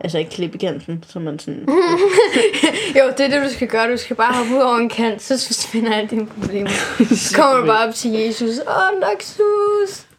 Altså 0.00 0.18
ikke 0.18 0.30
klippe 0.30 0.58
kanten, 0.58 1.04
så 1.08 1.18
man 1.18 1.38
sådan... 1.38 1.68
Jo, 2.98 3.04
det 3.18 3.20
er 3.20 3.28
det, 3.28 3.42
du 3.42 3.54
skal 3.54 3.68
gøre. 3.68 3.92
Du 3.92 3.96
skal 3.96 4.16
bare 4.16 4.34
hoppe 4.34 4.54
ud 4.54 4.60
over 4.60 4.76
en 4.76 4.88
kant, 4.88 5.22
så 5.22 5.46
forsvinder 5.46 5.94
alle 5.94 6.10
dine 6.10 6.26
problemer. 6.26 6.70
Så 7.16 7.36
kommer 7.36 7.60
du 7.60 7.66
bare 7.66 7.88
op 7.88 7.94
til 7.94 8.10
Jesus. 8.10 8.58
Åh, 8.58 9.00
Noxus! 9.00 10.13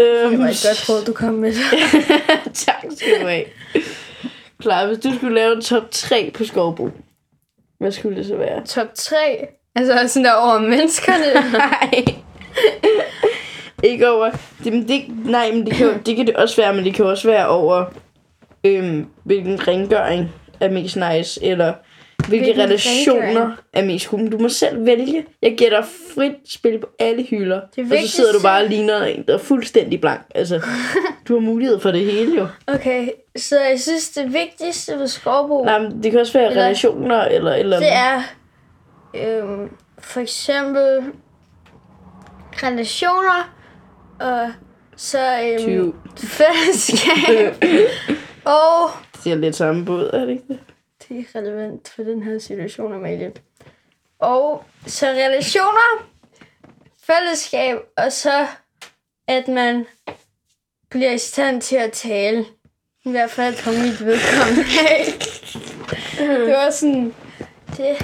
Øhm, 0.00 0.30
Det 0.30 0.38
var 0.38 0.46
et 0.46 0.66
godt 0.68 0.88
råd, 0.88 1.04
du 1.04 1.12
kom 1.12 1.34
med. 1.34 1.52
tak 2.66 2.84
skal 2.96 3.20
du 3.20 3.26
have. 3.26 3.44
Klar, 4.60 4.86
hvis 4.86 4.98
du 4.98 5.14
skulle 5.16 5.34
lave 5.34 5.52
en 5.56 5.62
top 5.62 5.90
3 5.90 6.30
på 6.34 6.44
Skovbo, 6.44 6.90
hvad 7.78 7.92
skulle 7.92 8.16
det 8.16 8.26
så 8.26 8.36
være? 8.36 8.64
Top 8.66 8.86
3. 8.94 9.16
Altså 9.74 10.08
sådan 10.08 10.24
der 10.24 10.32
over 10.32 10.58
menneskerne. 10.58 11.50
Nej. 11.58 12.04
ikke 13.82 14.10
over... 14.10 14.30
Det, 14.64 14.72
men 14.72 14.88
det, 14.88 15.04
nej, 15.24 15.52
men 15.52 15.66
det 15.66 15.74
kan, 15.74 15.86
jo, 15.86 15.92
det 16.06 16.16
kan 16.16 16.26
det 16.26 16.36
også 16.36 16.56
være, 16.56 16.74
men 16.74 16.84
det 16.84 16.94
kan 16.94 17.04
også 17.04 17.28
være 17.28 17.48
over, 17.48 17.84
øhm, 18.64 19.06
hvilken 19.24 19.68
rengøring 19.68 20.32
er 20.60 20.70
mest 20.70 20.96
nice, 20.96 21.44
eller 21.44 21.74
hvilke 22.28 22.44
Hvilken 22.44 22.62
relationer 22.62 23.56
er 23.72 23.84
mest 23.84 24.06
cool. 24.06 24.32
Du 24.32 24.38
må 24.38 24.48
selv 24.48 24.86
vælge. 24.86 25.26
Jeg 25.42 25.54
giver 25.58 25.70
dig 25.70 25.84
frit 26.14 26.32
spil 26.48 26.78
på 26.78 26.88
alle 26.98 27.22
hylder. 27.22 27.60
Det 27.76 27.92
og 27.92 27.98
så 28.02 28.08
sidder 28.08 28.32
du 28.32 28.38
bare 28.42 28.62
og 28.62 28.68
ligner 28.68 29.04
en, 29.04 29.24
der 29.28 29.34
er 29.34 29.38
fuldstændig 29.38 30.00
blank. 30.00 30.20
Altså, 30.34 30.60
du 31.28 31.34
har 31.34 31.40
mulighed 31.40 31.80
for 31.80 31.90
det 31.90 32.04
hele 32.04 32.36
jo. 32.36 32.46
Okay, 32.66 33.08
så 33.36 33.60
jeg 33.60 33.80
synes, 33.80 34.08
det 34.10 34.32
vigtigste 34.32 34.98
ved 34.98 35.08
Skorbo, 35.08 35.64
Nej, 35.64 35.78
men 35.78 36.02
det 36.02 36.10
kan 36.10 36.20
også 36.20 36.32
være 36.32 36.50
Eller- 36.50 36.62
relationer, 36.62 37.24
eller... 37.24 37.54
eller 37.54 37.78
det 37.78 37.92
er 37.92 38.22
øhm, 39.14 39.70
for 39.98 40.20
eksempel 40.20 41.02
relationer, 42.62 43.54
og 44.20 44.50
så 44.96 45.18
øhm, 45.44 45.58
20. 45.58 45.94
fællesskab, 46.18 47.64
og 48.44 48.90
Det 49.24 49.32
er 49.32 49.36
lidt 49.36 49.56
samme 49.56 49.84
båd, 49.84 50.10
er 50.12 50.20
det 50.20 50.30
ikke 50.30 50.44
det? 50.48 50.58
Det 51.08 51.18
er 51.18 51.38
relevant 51.38 51.88
for 51.88 52.02
den 52.02 52.22
her 52.22 52.38
situation, 52.38 52.92
Amalie. 52.92 53.32
Og 54.18 54.64
så 54.86 55.06
relationer, 55.06 56.08
fællesskab, 57.06 57.78
og 57.96 58.12
så 58.12 58.46
at 59.28 59.48
man 59.48 59.86
bliver 60.90 61.10
i 61.12 61.18
stand 61.18 61.60
til 61.60 61.76
at 61.76 61.92
tale. 61.92 62.44
I 63.04 63.10
hvert 63.10 63.30
fald 63.30 63.54
på 63.64 63.70
mit 63.70 64.06
vedkommende. 64.06 64.64
det 66.46 66.54
var 66.54 66.70
sådan... 66.70 67.14
Det, 67.76 67.96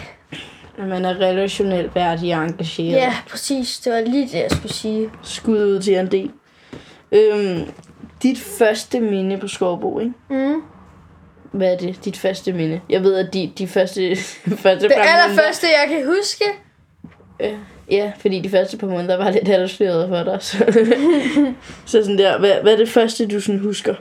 At 0.79 0.89
man 0.89 1.05
er 1.05 1.15
relationelt 1.15 1.95
værdig 1.95 2.37
og 2.37 2.45
engageret. 2.45 2.93
Ja, 2.93 3.15
præcis. 3.29 3.81
Det 3.81 3.93
var 3.93 4.01
lige 4.01 4.25
det, 4.25 4.35
jeg 4.35 4.51
skulle 4.51 4.73
sige. 4.73 5.11
Skud 5.23 5.59
ud 5.59 5.83
til 5.83 5.97
en 5.97 6.11
del. 6.11 6.31
Øhm, 7.13 7.73
dit 8.23 8.39
første 8.39 9.01
minde 9.01 9.39
på 9.39 9.49
Skovbo, 9.49 9.99
ikke? 9.99 10.13
Mm. 10.31 10.63
Hvad 11.53 11.73
er 11.73 11.77
det? 11.77 12.05
Dit 12.05 12.17
første 12.19 12.53
minde? 12.53 12.81
Jeg 12.89 13.03
ved, 13.03 13.15
at 13.17 13.35
de, 13.35 13.53
de 13.59 13.69
første, 13.69 14.17
første 14.65 14.89
Det 14.89 14.93
par 14.97 15.03
allerførste, 15.03 15.67
jeg 15.67 15.89
kan 15.89 16.07
huske, 16.07 16.45
måneder... 17.41 17.55
Ja, 17.91 18.13
fordi 18.19 18.41
de 18.41 18.51
første 18.51 18.77
par 18.77 18.87
måneder 18.87 19.17
var 19.17 19.31
lidt 19.31 19.49
halvsløret 19.49 20.09
for 20.09 20.23
dig. 20.23 20.39
Så, 20.41 20.57
så 21.87 22.03
sådan 22.03 22.19
der, 22.19 22.39
hvad, 22.39 22.55
hvad 22.63 22.73
er 22.73 22.77
det 22.77 22.89
første, 22.89 23.27
du 23.27 23.41
sådan 23.41 23.61
husker? 23.61 23.95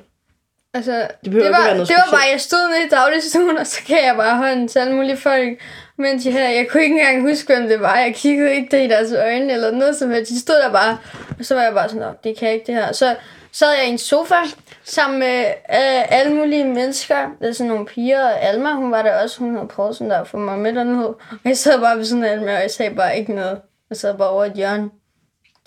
Altså, 0.73 1.07
det, 1.25 1.33
ikke 1.33 1.39
var, 1.39 1.73
det 1.73 1.79
var 1.79 2.07
bare, 2.11 2.27
jeg 2.31 2.41
stod 2.41 2.69
nede 2.69 2.85
i 2.85 2.89
dagligstuen, 2.89 3.57
og 3.57 3.67
så 3.67 3.79
kan 3.87 3.97
jeg 4.05 4.15
bare 4.17 4.37
hånden 4.37 4.67
til 4.67 4.79
alle 4.79 4.93
mulige 4.95 5.17
folk. 5.17 5.59
Men 5.97 6.19
de 6.19 6.31
her, 6.31 6.49
jeg 6.49 6.67
kunne 6.69 6.83
ikke 6.83 6.99
engang 6.99 7.21
huske, 7.21 7.53
hvem 7.55 7.67
det 7.67 7.79
var. 7.79 7.97
Jeg 7.97 8.15
kiggede 8.15 8.55
ikke 8.55 8.77
det 8.77 8.85
i 8.85 8.87
deres 8.89 9.11
øjne, 9.13 9.53
eller 9.53 9.71
noget 9.71 9.95
som 9.95 10.11
helst. 10.11 10.31
De 10.31 10.39
stod 10.39 10.55
der 10.55 10.71
bare, 10.71 10.97
og 11.39 11.45
så 11.45 11.55
var 11.55 11.61
jeg 11.63 11.73
bare 11.73 11.89
sådan, 11.89 12.01
"Nå, 12.01 12.13
det 12.23 12.37
kan 12.37 12.45
jeg 12.47 12.53
ikke 12.53 12.65
det 12.67 12.75
her. 12.75 12.91
Så 12.91 13.15
sad 13.51 13.71
jeg 13.77 13.87
i 13.87 13.89
en 13.89 13.97
sofa, 13.97 14.35
sammen 14.83 15.19
med 15.19 15.45
øh, 15.47 16.11
alle 16.19 16.35
mulige 16.35 16.65
mennesker. 16.65 17.29
Der 17.41 17.47
er 17.47 17.51
sådan 17.51 17.69
nogle 17.69 17.85
piger, 17.85 18.23
og 18.25 18.41
Alma, 18.41 18.73
hun 18.73 18.91
var 18.91 19.01
der 19.01 19.23
også, 19.23 19.39
hun 19.39 19.55
havde 19.55 19.67
prøvet 19.67 19.95
sådan 19.95 20.11
der 20.11 20.23
få 20.23 20.37
mig 20.37 20.59
med 20.59 20.73
dernede. 20.75 21.07
Og 21.07 21.39
jeg 21.45 21.57
sad 21.57 21.79
bare 21.79 21.97
ved 21.97 22.05
sådan 22.05 22.23
af 22.23 22.31
Alma, 22.31 22.55
og 22.55 22.61
jeg 22.61 22.71
sagde 22.71 22.95
bare 22.95 23.17
ikke 23.17 23.33
noget. 23.33 23.61
Jeg 23.89 23.97
sad 23.97 24.17
bare 24.17 24.29
over 24.29 24.45
et 24.45 24.53
hjørne. 24.53 24.89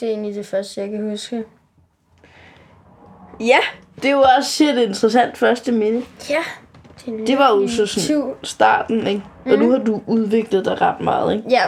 Det 0.00 0.08
er 0.08 0.12
egentlig 0.12 0.34
det 0.34 0.46
første, 0.46 0.80
jeg 0.80 0.90
kan 0.90 1.10
huske. 1.10 1.44
Ja, 3.40 3.58
det 4.02 4.16
var 4.16 4.36
også 4.36 4.64
et 4.64 4.78
interessant 4.78 5.38
første 5.38 5.72
minde. 5.72 6.06
Ja. 6.30 6.42
Det, 7.00 7.06
en 7.06 7.26
Det 7.26 7.38
var 7.38 7.54
jo 7.54 7.68
så 7.68 7.86
sådan 7.86 8.34
starten, 8.42 9.06
ikke? 9.06 9.22
Og 9.46 9.58
nu 9.58 9.70
har 9.70 9.78
du 9.78 10.02
udviklet 10.06 10.64
dig 10.64 10.80
ret 10.80 11.00
meget, 11.00 11.36
ikke? 11.36 11.48
Ja, 11.50 11.64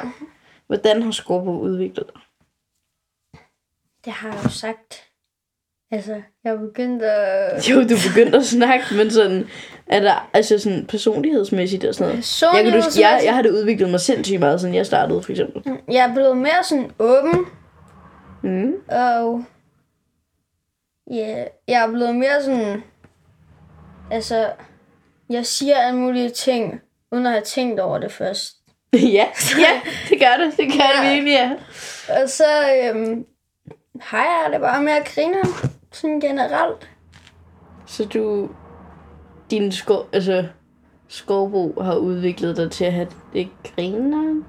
Hvordan 0.66 1.02
har 1.02 1.11
Skorbo 1.11 1.58
udviklet 1.61 2.06
dig? 2.14 2.23
Det 4.04 4.12
har 4.12 4.28
jeg 4.28 4.44
jo 4.44 4.49
sagt. 4.49 5.06
Altså, 5.90 6.23
jeg 6.45 6.52
er 6.52 6.59
begyndt 6.59 7.02
at... 7.02 7.69
Jo, 7.71 7.81
du 7.83 7.95
begyndte 8.09 8.38
at 8.38 8.45
snakke, 8.47 8.85
men 8.97 9.11
sådan, 9.11 9.47
er 9.87 10.00
der, 10.00 10.31
altså 10.35 10.59
sådan 10.59 10.87
personlighedsmæssigt 10.87 11.85
og 11.85 11.95
sådan 11.95 12.12
noget. 12.14 12.43
Jeg, 12.55 12.64
kan 12.64 12.83
huske, 12.83 13.00
jeg, 13.00 13.21
jeg 13.25 13.35
har 13.35 13.43
det 13.43 13.50
udviklet 13.50 13.90
mig 13.90 14.00
sindssygt 14.00 14.40
meget, 14.40 14.61
siden 14.61 14.75
jeg 14.75 14.87
startede, 14.87 15.23
for 15.23 15.31
eksempel. 15.31 15.62
jeg 15.90 16.09
er 16.11 16.14
blevet 16.14 16.37
mere 16.37 16.64
sådan 16.64 16.90
åben, 16.99 17.47
Mm. 18.43 18.73
og... 18.88 19.45
Ja, 21.11 21.45
jeg 21.69 21.83
er 21.83 21.93
blevet 21.93 22.16
mere 22.16 22.43
sådan... 22.43 22.83
Altså, 24.11 24.50
jeg 25.31 25.47
siger 25.47 25.76
alle 25.76 25.99
mulige 25.99 26.31
ting, 26.31 26.81
uden 27.12 27.26
at 27.26 27.33
have 27.33 27.43
tænkt 27.45 27.81
over 27.81 27.99
det 27.99 28.12
først. 28.12 28.55
ja, 28.93 29.26
ja, 29.59 29.81
det 30.11 30.21
gør 30.21 30.45
det. 30.45 30.57
Det 30.57 30.66
gør 30.66 31.00
det 31.02 31.09
Ja. 31.09 31.12
virkelig, 31.14 31.33
ja. 31.33 31.50
Og 32.23 32.28
så 32.28 32.45
øhm, 32.85 33.25
har 34.00 34.19
jeg 34.25 34.52
det 34.52 34.61
bare 34.61 34.83
med 34.83 34.93
at 34.93 35.05
grine, 35.14 35.37
sådan 35.93 36.21
generelt. 36.21 36.90
Så 37.87 38.05
du, 38.05 38.49
din 39.50 39.73
skov, 39.73 40.07
altså, 40.12 40.45
skovbo 41.09 41.81
har 41.83 41.97
udviklet 41.97 42.57
dig 42.57 42.71
til 42.71 42.85
at 42.85 42.93
have 42.93 43.09
det 43.33 43.49
griner. 43.64 44.43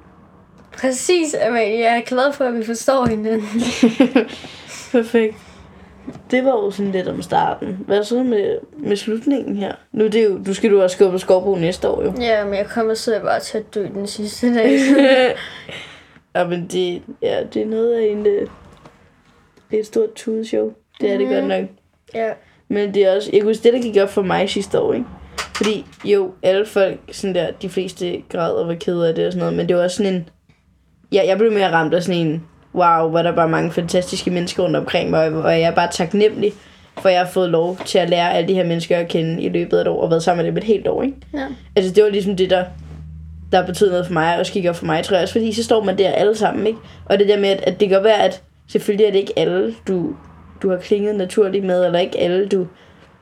Præcis, 0.77 1.34
Amalie. 1.34 1.79
Jeg 1.79 1.98
er 1.98 2.01
glad 2.01 2.34
for, 2.34 2.46
at 2.46 2.53
vi 2.53 2.63
forstår 2.65 3.06
hinanden. 3.06 3.60
Perfekt. 4.91 5.36
Det 6.32 6.46
var 6.46 6.51
jo 6.51 6.72
sådan 6.72 6.91
lidt 6.91 7.08
om 7.08 7.22
starten. 7.22 7.79
Hvad 7.88 8.03
så 8.03 8.24
med, 8.24 8.58
med 8.77 8.96
slutningen 8.96 9.56
her? 9.58 9.75
Nu 9.91 10.06
er 10.06 10.10
det 10.10 10.25
jo, 10.25 10.39
du 10.46 10.53
skal 10.53 10.72
du 10.72 10.82
også 10.82 10.98
gå 10.98 11.12
på 11.12 11.17
skovbo 11.17 11.56
næste 11.56 11.89
år 11.89 12.03
jo. 12.03 12.13
ja, 12.20 12.46
men 12.46 12.53
jeg 12.53 12.65
kommer 12.70 12.94
så 12.94 13.20
bare 13.24 13.39
til 13.39 13.58
at 13.58 13.75
dø 13.75 13.88
den 13.94 14.08
sidste 14.08 14.56
dag. 14.56 14.79
ja, 16.36 16.48
men 16.48 16.67
det, 16.67 17.01
ja, 17.22 17.44
det 17.53 17.62
er 17.62 17.65
noget 17.65 17.94
af 17.94 18.06
en... 18.06 18.25
øh, 18.25 18.48
Det 19.72 19.75
er 19.75 19.79
et 19.79 19.86
stort 19.86 20.13
tudeshow. 20.13 20.74
Det 21.01 21.11
er 21.13 21.17
det 21.17 21.27
Mhm. 21.27 21.35
godt 21.35 21.47
nok. 21.47 21.63
ja. 22.15 22.29
Men 22.69 22.93
det 22.93 23.05
er 23.05 23.15
også... 23.15 23.29
Jeg 23.33 23.41
kunne 23.41 23.49
huske, 23.49 23.63
det 23.63 23.73
der 23.73 23.81
gik 23.81 23.97
op 24.03 24.09
for 24.09 24.21
mig 24.21 24.49
sidste 24.49 24.79
år, 24.79 24.93
ikke? 24.93 25.05
Fordi 25.57 25.85
jo, 26.05 26.31
alle 26.43 26.65
folk, 26.65 26.99
sådan 27.11 27.35
der, 27.35 27.51
de 27.61 27.69
fleste 27.69 28.21
græd 28.29 28.51
og 28.51 28.67
var 28.67 28.73
kede 28.75 29.07
af 29.09 29.15
det 29.15 29.25
og 29.25 29.31
sådan 29.33 29.39
noget, 29.39 29.57
men 29.57 29.67
det 29.67 29.75
var 29.75 29.83
også 29.83 29.97
sådan 29.97 30.13
en... 30.13 30.29
Ja, 31.11 31.21
jeg 31.27 31.37
blev 31.37 31.51
mere 31.51 31.71
ramt 31.71 31.93
af 31.93 32.03
sådan 32.03 32.21
en... 32.27 32.43
Wow, 32.75 33.09
hvor 33.09 33.21
der 33.21 33.35
bare 33.35 33.49
mange 33.49 33.71
fantastiske 33.71 34.31
mennesker 34.31 34.63
rundt 34.63 34.75
omkring 34.75 35.09
mig, 35.09 35.31
og 35.33 35.51
jeg 35.51 35.61
er 35.61 35.71
bare 35.75 35.91
taknemmelig 35.91 36.53
for, 37.01 37.09
jeg 37.09 37.19
har 37.19 37.27
fået 37.27 37.49
lov 37.49 37.77
til 37.85 37.97
at 37.97 38.09
lære 38.09 38.33
alle 38.33 38.47
de 38.47 38.53
her 38.53 38.63
mennesker 38.65 38.97
at 38.97 39.07
kende 39.07 39.41
i 39.43 39.49
løbet 39.49 39.77
af 39.77 39.81
et 39.81 39.87
år, 39.87 40.01
og 40.01 40.09
været 40.09 40.23
sammen 40.23 40.43
med 40.45 40.51
dem 40.51 40.57
et 40.57 40.63
helt 40.63 40.87
år, 40.87 41.03
ikke? 41.03 41.17
ja. 41.33 41.45
Altså, 41.75 41.93
det 41.93 42.03
var 42.03 42.09
ligesom 42.09 42.35
det, 42.37 42.49
der, 42.49 42.65
der 43.51 43.65
betød 43.65 43.89
noget 43.89 44.05
for 44.05 44.13
mig, 44.13 44.39
og 44.39 44.45
gik 44.45 44.65
op 44.65 44.75
for 44.75 44.85
mig, 44.85 45.03
tror 45.03 45.15
jeg 45.15 45.21
også, 45.23 45.31
fordi 45.33 45.53
så 45.53 45.63
står 45.63 45.83
man 45.83 45.97
der 45.97 46.09
alle 46.11 46.35
sammen, 46.35 46.67
ikke? 46.67 46.79
Og 47.05 47.19
det 47.19 47.27
der 47.27 47.39
med, 47.39 47.49
at, 47.49 47.61
at 47.67 47.79
det 47.79 47.89
kan 47.89 48.03
være, 48.03 48.23
at 48.23 48.41
selvfølgelig 48.67 49.05
er 49.05 49.11
det 49.11 49.19
ikke 49.19 49.33
alle, 49.39 49.75
du, 49.87 50.15
du 50.61 50.69
har 50.69 50.77
klinget 50.77 51.15
naturligt 51.15 51.65
med, 51.65 51.85
eller 51.85 51.99
ikke 51.99 52.19
alle, 52.19 52.47
du, 52.47 52.67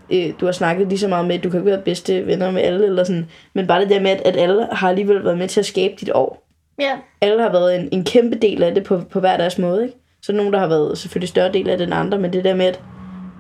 øh, 0.10 0.34
du 0.40 0.46
har 0.46 0.52
snakket 0.52 0.88
lige 0.88 1.00
så 1.00 1.08
meget 1.08 1.28
med, 1.28 1.40
du 1.40 1.50
kan 1.50 1.60
ikke 1.60 1.72
være 1.72 1.82
bedste 1.82 2.28
venner 2.28 2.52
med 2.52 2.62
alle, 2.62 2.86
eller 2.86 3.04
sådan, 3.04 3.30
men 3.54 3.68
bare 3.68 3.82
det 3.82 3.90
der 3.90 4.02
med, 4.02 4.12
at, 4.12 4.22
at 4.26 4.38
alle 4.38 4.68
har 4.72 4.90
alligevel 4.90 5.24
været 5.24 5.38
med 5.38 5.48
til 5.48 5.60
at 5.60 5.66
skabe 5.66 5.94
dit 6.00 6.12
år. 6.14 6.48
Ja. 6.80 6.92
Alle 7.22 7.42
har 7.42 7.52
været 7.52 7.76
en, 7.80 7.90
en 7.92 8.04
kæmpe 8.04 8.38
del 8.38 8.64
af 8.64 8.76
det 8.76 8.84
på, 8.84 9.02
på 9.12 9.20
hver 9.20 9.38
deres 9.38 9.58
måde, 9.58 9.84
ikke? 9.84 9.98
Så 10.22 10.34
nogen, 10.34 10.54
der 10.54 10.60
har 10.60 10.68
været 10.68 10.98
selvfølgelig 10.98 11.30
større 11.30 11.54
del 11.54 11.70
af 11.70 11.78
den 11.78 11.94
andre, 11.94 12.20
men 12.20 12.34
det 12.34 12.44
der 12.44 12.56
med, 12.56 12.66
at, 12.66 12.80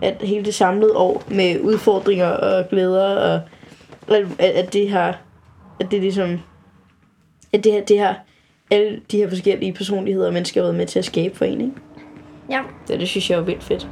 at 0.01 0.15
hele 0.21 0.45
det 0.45 0.53
samlede 0.53 0.97
år 0.97 1.23
med 1.27 1.59
udfordringer 1.59 2.27
og 2.27 2.69
glæder, 2.69 3.05
og 3.05 3.41
at, 4.15 4.25
at 4.39 4.73
det 4.73 4.89
har, 4.89 5.21
at 5.79 5.91
det 5.91 6.01
ligesom, 6.01 6.39
at 7.53 7.63
det 7.63 7.71
her, 7.71 7.85
det 7.85 7.99
her, 7.99 8.13
alle 8.71 9.01
de 9.11 9.17
her 9.17 9.29
forskellige 9.29 9.73
personligheder 9.73 10.27
og 10.27 10.33
mennesker 10.33 10.61
har 10.61 10.65
været 10.65 10.75
med 10.75 10.85
til 10.85 10.99
at 10.99 11.05
skabe 11.05 11.35
for 11.35 11.45
en, 11.45 11.61
ikke? 11.61 11.73
Ja. 12.49 12.61
Det, 12.87 12.99
det 12.99 13.09
synes 13.09 13.29
jeg 13.29 13.37
er 13.37 13.41
vildt 13.41 13.63
fedt. 13.63 13.87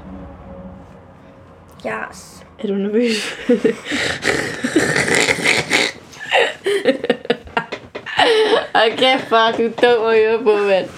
Yes. 1.86 2.46
Er 2.60 2.68
du 2.68 2.74
nervøs? 2.74 3.38
okay, 8.86 9.20
fuck, 9.20 9.58
du 9.58 9.64
er 9.64 9.70
dum 9.82 10.06
at 10.06 10.18
høre 10.18 10.44
på, 10.44 10.58
mand. 10.58 10.90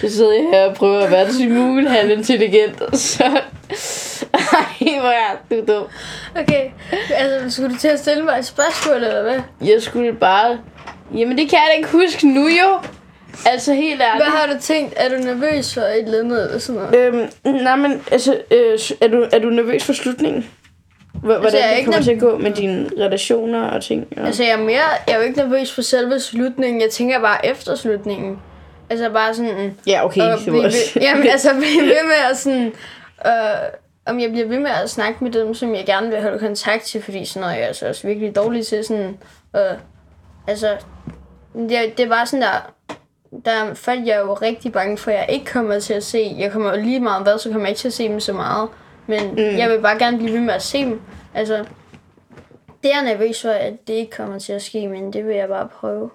Så 0.00 0.10
sidder 0.16 0.32
jeg 0.32 0.48
her 0.52 0.66
og 0.66 0.74
prøver 0.74 1.00
at 1.00 1.10
være 1.10 1.32
smule 1.32 1.90
halvintelligent, 1.90 2.80
og 2.80 2.96
så... 2.96 3.40
Ej, 4.34 5.00
hvor 5.00 5.08
er 5.08 5.36
du 5.50 5.72
dum. 5.72 5.86
Okay, 6.40 6.70
altså 7.10 7.50
skulle 7.50 7.74
du 7.74 7.78
til 7.78 7.88
at 7.88 7.98
stille 7.98 8.24
mig 8.24 8.38
et 8.38 8.46
spørgsmål, 8.46 8.96
eller 8.96 9.22
hvad? 9.22 9.40
Jeg 9.68 9.82
skulle 9.82 10.12
bare... 10.12 10.58
Jamen, 11.14 11.38
det 11.38 11.48
kan 11.48 11.58
jeg 11.58 11.66
da 11.72 11.76
ikke 11.76 11.88
huske 11.88 12.28
nu, 12.28 12.48
jo. 12.48 12.80
Altså, 13.46 13.74
helt 13.74 14.02
ærligt. 14.02 14.24
Hvad 14.24 14.32
har 14.38 14.46
du 14.54 14.60
tænkt? 14.60 14.94
Er 14.96 15.08
du 15.08 15.16
nervøs 15.16 15.74
for 15.74 15.80
et 15.80 15.98
eller 15.98 16.18
andet, 16.18 16.44
eller 16.44 16.58
sådan 16.58 16.82
noget? 16.82 16.96
Øhm, 16.96 17.28
nej, 17.62 17.76
men 17.76 18.02
altså, 18.10 18.40
øh, 18.50 18.78
er, 19.00 19.08
du, 19.08 19.26
er 19.32 19.38
du 19.38 19.50
nervøs 19.50 19.84
for 19.84 19.92
slutningen? 19.92 20.42
H- 21.14 21.18
Hvordan 21.20 21.44
Altså, 21.44 21.58
jeg 21.58 21.66
er 21.66 21.70
det 21.70 21.78
ikke 21.78 21.90
kommer 21.90 22.04
til 22.04 22.12
at 22.12 22.20
gå 22.20 22.38
med 22.38 22.50
dine 22.50 22.90
relationer 22.98 23.62
og 23.68 23.82
ting? 23.82 24.06
Og... 24.16 24.26
Altså, 24.26 24.42
jeg 24.44 24.52
er, 24.52 24.56
mere, 24.56 24.82
jeg 25.06 25.14
er 25.14 25.16
jo 25.16 25.22
ikke 25.22 25.38
nervøs 25.38 25.72
for 25.72 25.82
selve 25.82 26.20
slutningen. 26.20 26.80
Jeg 26.80 26.90
tænker 26.90 27.20
bare 27.20 27.46
efter 27.46 27.74
slutningen. 27.74 28.38
Altså, 28.90 29.10
bare 29.10 29.34
sådan... 29.34 29.76
ja, 29.86 30.04
okay, 30.04 30.22
at 30.22 30.38
det 30.38 30.46
blive 30.46 30.64
også... 30.64 30.78
jamen, 31.00 31.26
altså, 31.32 31.48
blive 31.54 31.82
ved 31.82 32.02
med 32.04 32.30
at 32.30 32.36
sådan... 32.38 32.72
Øh, 33.26 33.32
om 34.06 34.20
jeg 34.20 34.30
bliver 34.30 34.46
ved 34.46 34.58
med 34.58 34.70
at 34.82 34.90
snakke 34.90 35.24
med 35.24 35.32
dem, 35.32 35.54
som 35.54 35.74
jeg 35.74 35.86
gerne 35.86 36.10
vil 36.10 36.22
holde 36.22 36.38
kontakt 36.38 36.84
til, 36.84 37.02
fordi 37.02 37.24
sådan 37.24 37.40
noget 37.40 37.54
er 37.54 37.58
jeg 37.58 37.68
altså 37.68 37.88
også 37.88 38.06
virkelig 38.06 38.36
dårlig 38.36 38.66
til. 38.66 38.84
Sådan, 38.84 39.18
øh, 39.56 39.60
altså, 40.46 40.76
det, 41.54 41.98
det 41.98 42.10
var 42.10 42.24
sådan 42.24 42.42
der... 42.42 42.72
Der 43.44 43.50
er 43.50 43.74
folk, 43.74 44.06
jeg 44.06 44.20
jo 44.20 44.34
rigtig 44.34 44.72
bange 44.72 44.98
for, 44.98 45.10
at 45.10 45.16
jeg 45.16 45.26
ikke 45.30 45.46
kommer 45.46 45.78
til 45.78 45.94
at 45.94 46.04
se. 46.04 46.34
Jeg 46.38 46.52
kommer 46.52 46.76
jo 46.76 46.82
lige 46.82 47.00
meget 47.00 47.22
hvad, 47.22 47.38
så 47.38 47.48
kommer 47.48 47.66
jeg 47.66 47.70
ikke 47.70 47.78
til 47.78 47.88
at 47.88 47.92
se 47.92 48.08
dem 48.08 48.20
så 48.20 48.32
meget. 48.32 48.68
Men 49.06 49.30
mm. 49.30 49.36
jeg 49.38 49.70
vil 49.70 49.80
bare 49.80 49.98
gerne 49.98 50.18
blive 50.18 50.32
ved 50.32 50.40
med 50.40 50.54
at 50.54 50.62
se 50.62 50.78
dem. 50.78 51.00
Altså, 51.34 51.56
det 52.82 52.92
er 52.92 53.02
jeg 53.02 53.14
nervøs 53.14 53.42
for, 53.42 53.50
at 53.50 53.88
det 53.88 53.94
ikke 53.94 54.10
kommer 54.10 54.38
til 54.38 54.52
at 54.52 54.62
ske, 54.62 54.88
men 54.88 55.12
det 55.12 55.26
vil 55.26 55.36
jeg 55.36 55.48
bare 55.48 55.68
prøve. 55.68 56.10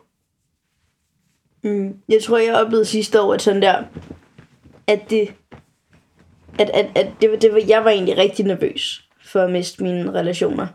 Mm. 1.61 1.97
Jeg 2.09 2.23
tror, 2.23 2.37
jeg 2.37 2.55
oplevede 2.55 2.85
sidste 2.85 3.21
år, 3.21 3.33
at 3.33 3.41
sådan 3.41 3.61
der, 3.61 3.83
at 4.87 5.09
det, 5.09 5.33
at, 6.59 6.69
at, 6.69 6.85
at 6.95 7.07
det, 7.21 7.31
var, 7.31 7.37
det 7.37 7.53
var, 7.53 7.61
jeg 7.67 7.83
var 7.83 7.91
egentlig 7.91 8.17
rigtig 8.17 8.45
nervøs 8.45 9.03
for 9.25 9.41
at 9.41 9.51
miste 9.51 9.83
mine 9.83 10.13
relationer. 10.13 10.67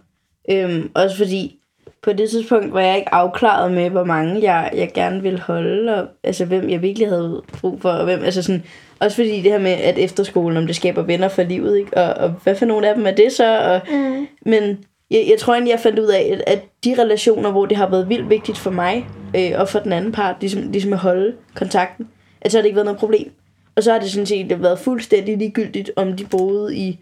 Øhm, 0.50 0.90
også 0.94 1.16
fordi, 1.16 1.60
på 2.02 2.12
det 2.12 2.30
tidspunkt 2.30 2.72
var 2.72 2.80
jeg 2.80 2.96
ikke 2.96 3.14
afklaret 3.14 3.72
med, 3.72 3.90
hvor 3.90 4.04
mange 4.04 4.42
jeg, 4.52 4.70
jeg 4.74 4.90
gerne 4.94 5.22
ville 5.22 5.40
holde, 5.40 5.94
og 6.02 6.06
altså 6.24 6.44
hvem 6.44 6.70
jeg 6.70 6.82
virkelig 6.82 7.08
havde 7.08 7.42
brug 7.60 7.80
for, 7.80 7.90
og 7.90 8.04
hvem, 8.04 8.24
altså 8.24 8.42
sådan, 8.42 8.62
også 9.00 9.14
fordi 9.16 9.30
det 9.42 9.52
her 9.52 9.58
med, 9.58 9.70
at 9.70 9.98
efterskolen, 9.98 10.56
om 10.56 10.66
det 10.66 10.76
skaber 10.76 11.02
venner 11.02 11.28
for 11.28 11.42
livet, 11.42 11.78
ikke? 11.78 11.96
Og, 11.96 12.14
og 12.24 12.34
hvad 12.42 12.54
for 12.54 12.66
nogle 12.66 12.88
af 12.88 12.94
dem 12.94 13.06
er 13.06 13.10
det 13.10 13.32
så? 13.32 13.58
Og, 13.60 13.80
Mm. 13.92 14.26
men 14.46 14.84
jeg, 15.10 15.26
jeg 15.30 15.38
tror 15.38 15.52
egentlig, 15.54 15.70
jeg 15.72 15.80
fandt 15.80 15.98
ud 15.98 16.06
af, 16.06 16.30
at, 16.32 16.42
at 16.46 16.62
de 16.84 16.94
relationer, 17.02 17.50
hvor 17.50 17.66
det 17.66 17.76
har 17.76 17.88
været 17.90 18.08
vildt 18.08 18.30
vigtigt 18.30 18.58
for 18.58 18.70
mig, 18.70 19.06
øh, 19.36 19.50
og 19.58 19.68
for 19.68 19.78
den 19.78 19.92
anden 19.92 20.12
part, 20.12 20.36
ligesom, 20.40 20.62
ligesom 20.72 20.92
at 20.92 20.98
holde 20.98 21.34
kontakten, 21.54 22.08
at 22.40 22.52
så 22.52 22.58
har 22.58 22.62
det 22.62 22.66
ikke 22.66 22.76
været 22.76 22.86
noget 22.86 23.00
problem. 23.00 23.30
Og 23.76 23.82
så 23.82 23.92
har 23.92 23.98
det 23.98 24.10
sådan 24.10 24.26
set 24.26 24.62
været 24.62 24.78
fuldstændig 24.78 25.38
ligegyldigt, 25.38 25.90
om 25.96 26.12
de 26.12 26.24
boede 26.24 26.76
i, 26.76 26.98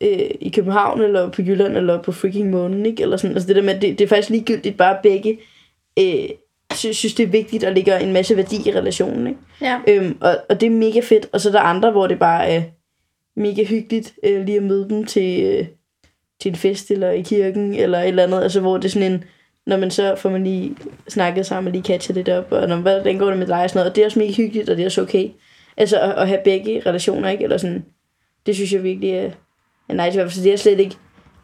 øh, 0.00 0.30
i 0.40 0.48
København, 0.54 1.00
eller 1.00 1.30
på 1.30 1.42
Jylland, 1.42 1.76
eller 1.76 2.02
på 2.02 2.12
freaking 2.12 2.50
månen, 2.50 2.86
ikke? 2.86 3.02
Eller 3.02 3.16
sådan. 3.16 3.36
Altså 3.36 3.46
det 3.46 3.56
der 3.56 3.62
med, 3.62 3.74
det, 3.80 3.98
det 3.98 4.00
er 4.00 4.08
faktisk 4.08 4.30
ligegyldigt 4.30 4.76
bare 4.76 4.98
begge 5.02 5.38
øh, 5.98 6.28
sy- 6.74 6.92
synes, 6.92 7.14
det 7.14 7.22
er 7.22 7.26
vigtigt 7.26 7.64
at 7.64 7.74
lægge 7.74 8.00
en 8.00 8.12
masse 8.12 8.36
værdi 8.36 8.56
i 8.68 8.72
relationen. 8.74 9.26
Ikke? 9.26 9.38
Ja. 9.60 9.78
Øhm, 9.88 10.16
og, 10.20 10.36
og 10.48 10.60
det 10.60 10.66
er 10.66 10.70
mega 10.70 11.00
fedt. 11.00 11.28
Og 11.32 11.40
så 11.40 11.48
er 11.48 11.52
der 11.52 11.60
andre, 11.60 11.90
hvor 11.90 12.06
det 12.06 12.18
bare 12.18 12.48
er 12.48 12.62
mega 13.36 13.64
hyggeligt 13.64 14.14
øh, 14.22 14.44
lige 14.44 14.56
at 14.56 14.62
møde 14.62 14.88
dem 14.88 15.04
til, 15.04 15.42
øh, 15.44 15.66
til 16.40 16.48
en 16.48 16.56
fest 16.56 16.90
eller 16.90 17.10
i 17.10 17.20
kirken 17.22 17.74
eller 17.74 17.98
et 17.98 18.08
eller 18.08 18.22
andet. 18.22 18.42
Altså 18.42 18.60
hvor 18.60 18.76
det 18.76 18.84
er 18.84 18.88
sådan 18.88 19.12
en, 19.12 19.24
når 19.66 19.76
man 19.76 19.90
så 19.90 20.14
får 20.16 20.30
man 20.30 20.44
lige 20.44 20.76
snakket 21.08 21.46
sammen 21.46 21.68
og 21.68 21.72
lige 21.72 21.84
catchet 21.84 22.16
lidt 22.16 22.28
op, 22.28 22.52
og 22.52 22.68
når, 22.68 22.76
hvordan 22.76 23.18
går 23.18 23.28
det 23.28 23.38
med 23.38 23.46
dig 23.46 23.62
og 23.62 23.70
sådan 23.70 23.78
noget. 23.78 23.90
Og 23.90 23.96
det 23.96 24.02
er 24.02 24.06
også 24.06 24.18
mega 24.18 24.32
hyggeligt, 24.32 24.68
og 24.68 24.76
det 24.76 24.82
er 24.82 24.86
også 24.86 25.02
okay. 25.02 25.28
Altså 25.76 26.00
at, 26.00 26.10
at 26.10 26.28
have 26.28 26.40
begge 26.44 26.82
relationer, 26.86 27.28
ikke? 27.28 27.44
Eller 27.44 27.56
sådan, 27.56 27.84
det 28.46 28.54
synes 28.54 28.72
jeg 28.72 28.82
virkelig 28.82 29.10
er, 29.10 29.30
Nej, 29.88 30.06
nice. 30.06 30.16
i 30.16 30.18
hvert 30.18 30.32
fald. 30.32 30.36
Så 30.36 30.42
det 30.42 30.52
er 30.52 30.56
slet 30.56 30.80
ikke, 30.80 30.96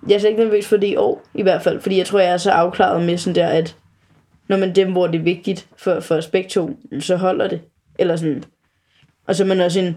jeg 0.09 0.15
er 0.15 0.19
slet 0.19 0.31
ikke 0.31 0.45
nervøs 0.45 0.67
for 0.67 0.77
det 0.77 0.87
i 0.87 0.97
år, 0.97 1.23
i 1.35 1.43
hvert 1.43 1.63
fald. 1.63 1.81
Fordi 1.81 1.99
jeg 1.99 2.07
tror, 2.07 2.19
jeg 2.19 2.33
er 2.33 2.37
så 2.37 2.51
afklaret 2.51 3.07
med 3.07 3.19
sådan 3.19 3.35
der, 3.35 3.47
at 3.47 3.77
når 4.49 4.57
man 4.57 4.75
dem, 4.75 4.93
hvor 4.93 5.07
det 5.07 5.19
er 5.19 5.23
vigtigt 5.23 5.69
for, 5.77 6.01
for 6.01 6.15
os 6.15 6.27
begge 6.27 6.49
to, 6.49 6.71
så 7.01 7.17
holder 7.17 7.49
det. 7.49 7.61
Eller 7.99 8.17
sådan. 8.17 8.45
Og 9.27 9.35
så 9.35 9.45
man 9.45 9.61
også 9.61 9.81
en, 9.81 9.97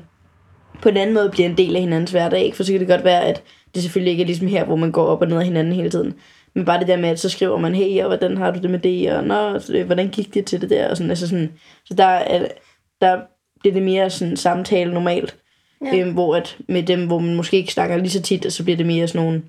på 0.81 0.89
en 0.89 0.97
anden 0.97 1.13
måde 1.13 1.29
bliver 1.29 1.49
en 1.49 1.57
del 1.57 1.75
af 1.75 1.81
hinandens 1.81 2.11
hverdag. 2.11 2.41
Ikke? 2.41 2.57
For 2.57 2.63
så 2.63 2.71
kan 2.71 2.79
det 2.79 2.87
godt 2.87 3.03
være, 3.03 3.25
at 3.25 3.43
det 3.75 3.83
selvfølgelig 3.83 4.11
ikke 4.11 4.21
er 4.21 4.25
ligesom 4.25 4.47
her, 4.47 4.65
hvor 4.65 4.75
man 4.75 4.91
går 4.91 5.05
op 5.05 5.21
og 5.21 5.27
ned 5.27 5.37
af 5.37 5.45
hinanden 5.45 5.73
hele 5.73 5.89
tiden. 5.89 6.13
Men 6.55 6.65
bare 6.65 6.79
det 6.79 6.87
der 6.87 6.97
med, 6.97 7.09
at 7.09 7.19
så 7.19 7.29
skriver 7.29 7.57
man, 7.57 7.75
hey, 7.75 8.01
og 8.01 8.07
hvordan 8.07 8.37
har 8.37 8.51
du 8.51 8.59
det 8.59 8.69
med 8.69 8.79
det, 8.79 9.13
og 9.13 9.23
Nå, 9.23 9.59
øh, 9.73 9.85
hvordan 9.85 10.09
gik 10.09 10.33
det 10.33 10.45
til 10.45 10.61
det 10.61 10.69
der, 10.69 10.89
og 10.89 10.97
sådan, 10.97 11.09
altså 11.09 11.27
sådan, 11.27 11.51
så 11.85 11.93
der, 11.93 12.05
er, 12.05 12.47
der 13.01 13.19
bliver 13.59 13.73
det 13.73 13.83
mere 13.83 14.09
sådan 14.09 14.37
samtale 14.37 14.93
normalt, 14.93 15.35
Ja. 15.93 15.99
øhm, 15.99 16.13
hvor 16.13 16.35
at 16.35 16.57
med 16.67 16.83
dem, 16.83 17.07
hvor 17.07 17.19
man 17.19 17.35
måske 17.35 17.57
ikke 17.57 17.73
snakker 17.73 17.97
lige 17.97 18.09
så 18.09 18.21
tit, 18.21 18.53
så 18.53 18.63
bliver 18.63 18.77
det 18.77 18.85
mere 18.85 19.07
sådan 19.07 19.21
nogle 19.25 19.41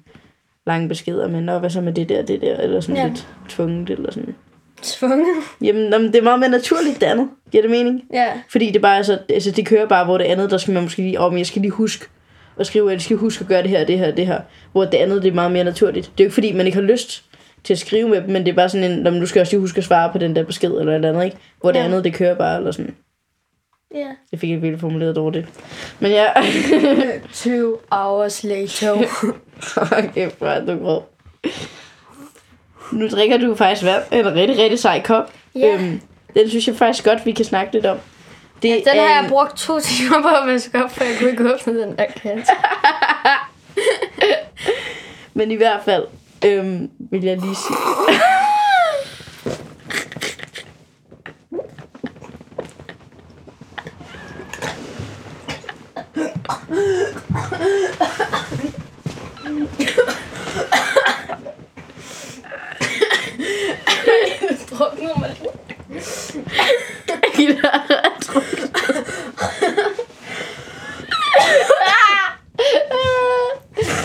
lange 0.67 0.89
beskeder, 0.89 1.29
men 1.29 1.59
hvad 1.61 1.71
så 1.71 1.81
med 1.81 1.93
det 1.93 2.09
der, 2.09 2.23
det 2.23 2.41
der, 2.41 2.57
eller 2.57 2.81
sådan 2.81 2.97
Ja. 2.97 3.07
lidt 3.09 3.27
tvunget, 3.49 3.91
eller 3.91 4.11
sådan. 4.13 4.35
Tvunget. 4.83 5.27
Jamen, 5.63 5.91
nå, 5.91 5.99
men 5.99 6.07
det 6.07 6.17
er 6.17 6.23
meget 6.23 6.41
mere 6.41 6.49
naturligt, 6.51 7.01
det 7.01 7.07
andet. 7.07 7.29
Giver 7.53 7.63
det 7.63 7.71
mening? 7.71 8.03
Ja. 8.13 8.27
Fordi 8.51 8.71
det 8.71 8.83
bare 8.83 9.05
så, 9.05 9.19
altså 9.29 9.51
det 9.51 9.67
kører 9.67 9.87
bare, 9.87 10.05
hvor 10.05 10.19
det 10.19 10.25
andet, 10.25 10.51
der 10.51 10.59
skal 10.59 10.75
man 10.75 10.83
måske 10.83 11.03
lige, 11.03 11.21
om 11.21 11.39
jeg 11.39 11.47
skal 11.47 11.63
lige 11.63 11.71
huske 11.71 12.05
at 12.61 12.67
skrive, 12.67 12.91
jeg 12.91 13.01
skal 13.01 13.17
huske 13.17 13.43
at 13.43 13.49
gøre 13.49 13.63
det 13.63 13.71
her, 13.71 13.85
det 13.85 13.99
her, 13.99 14.11
det 14.11 14.27
her. 14.27 14.41
Hvor 14.73 14.85
det 14.85 14.95
andet, 14.99 15.23
det 15.23 15.29
er 15.31 15.35
meget 15.35 15.53
mere 15.53 15.65
naturligt. 15.65 16.07
Det 16.07 16.21
er 16.21 16.25
jo 16.25 16.27
ikke 16.27 16.35
fordi, 16.35 16.53
man 16.53 16.67
ikke 16.67 16.79
har 16.79 16.83
lyst 16.87 17.25
til 17.65 17.75
at 17.75 17.79
skrive 17.79 18.09
med 18.09 18.21
dem, 18.21 18.31
men 18.31 18.45
det 18.45 18.51
er 18.53 18.57
bare 18.57 18.69
sådan 18.69 18.91
en, 18.91 18.99
"Nå, 18.99 19.11
men 19.11 19.21
du 19.21 19.27
skal 19.27 19.41
også 19.41 19.53
lige 19.53 19.61
huske 19.61 19.79
at 19.79 19.85
svare 19.85 20.13
på 20.13 20.19
den 20.19 20.37
der 20.37 20.43
besked, 20.45 20.71
eller 20.71 20.93
et 20.93 20.95
eller 20.95 21.09
andet, 21.09 21.25
ikke? 21.25 21.37
Hvor 21.61 21.73
det 21.73 21.79
Ja. 21.79 21.85
andet, 21.85 22.05
det 22.05 22.15
kører 22.15 22.35
bare, 22.35 22.57
eller 22.59 22.71
sådan. 22.73 22.95
Ja. 23.95 24.09
Det 24.31 24.41
fik 24.41 24.51
jeg 24.51 24.63
virkelig 24.63 24.81
formuleret 24.81 25.17
dårligt. 25.17 25.47
Men 26.01 26.11
ja, 26.11 26.27
20 27.33 27.79
hours 27.91 28.45
later. 28.45 28.93
okay, 29.99 30.31
hvor 30.39 30.47
er 30.47 30.65
du 30.65 30.79
grov. 30.79 31.09
Nu 32.93 33.09
drikker 33.09 33.37
du 33.37 33.55
faktisk 33.55 33.85
vand, 33.85 34.03
en 34.13 34.35
rigtig, 34.35 34.59
rigtig 34.59 34.79
sej 34.79 35.03
kop. 35.03 35.33
Ja. 35.55 35.75
Øhm, 35.75 36.01
den 36.35 36.49
synes 36.49 36.69
jeg 36.69 36.77
faktisk 36.77 37.05
godt, 37.05 37.27
vi 37.27 37.33
kan 37.33 37.45
snakke 37.45 37.73
lidt 37.73 37.87
om. 37.87 37.99
Det 38.63 38.85
Den 38.85 38.97
er 38.99 39.07
har 39.07 39.23
jeg 39.23 39.31
brugt 39.31 39.57
to 39.57 39.81
timer 39.81 40.23
på 40.23 40.29
at 40.29 40.47
vaske 40.47 40.85
op, 40.85 40.91
for 40.91 41.05
jeg 41.05 41.15
kunne 41.19 41.31
ikke 41.31 41.55
åbne 41.55 41.81
den 41.83 41.97
der 41.99 42.05
kasse. 42.23 42.53
Men 45.35 45.51
i 45.51 45.55
hvert 45.55 45.81
fald, 45.85 46.05
øhm, 46.45 46.91
vil 46.99 47.25
jeg 47.25 47.37
lige 47.37 47.55
sige... 47.55 47.77
Drukner 64.71 65.19
mig 65.19 65.37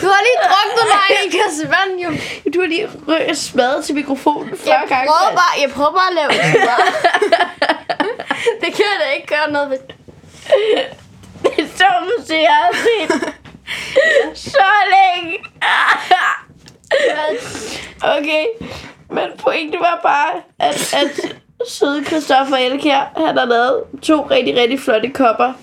Du 0.01 0.07
har 0.07 0.21
lige 0.27 0.39
druknet 0.47 0.85
mig 0.93 1.05
i 1.09 1.25
en 1.25 1.31
kasse 1.31 1.63
vand, 1.69 2.00
jo. 2.00 2.09
Du 2.53 2.59
har 2.59 2.67
lige 2.67 2.89
røget 3.07 3.37
smadret 3.37 3.85
til 3.85 3.96
40 4.92 5.00
Jeg 5.00 5.08
prøver 5.08 5.36
bare, 5.42 5.54
jeg 5.62 5.70
prøver 5.75 5.92
bare 5.92 6.10
at 6.12 6.16
lave 6.20 6.32
det. 6.40 6.46
det 8.62 8.70
kan 8.75 8.86
jeg 8.92 8.98
da 9.04 9.08
ikke 9.16 9.27
gøre 9.27 9.51
noget 9.51 9.70
ved. 9.70 9.77
Det 11.44 11.64
er 11.64 11.68
så 11.75 11.86
musik, 12.18 12.42
jeg 12.42 12.60
har 12.64 12.74
set. 12.86 13.34
så 14.54 14.72
længe. 14.96 15.38
okay, 18.01 18.46
men 19.10 19.25
pointen 19.38 19.80
var 19.80 20.00
bare, 20.04 20.42
at, 20.60 20.94
at 20.94 21.36
søde 21.68 22.06
Christoffer 22.06 22.58
Elkjær, 22.58 23.14
han 23.18 23.38
har 23.38 23.46
lavet 23.46 23.84
to 24.01 24.27
rigtig, 24.32 24.56
rigtig 24.56 24.80
flotte 24.80 25.10
kopper 25.10 25.54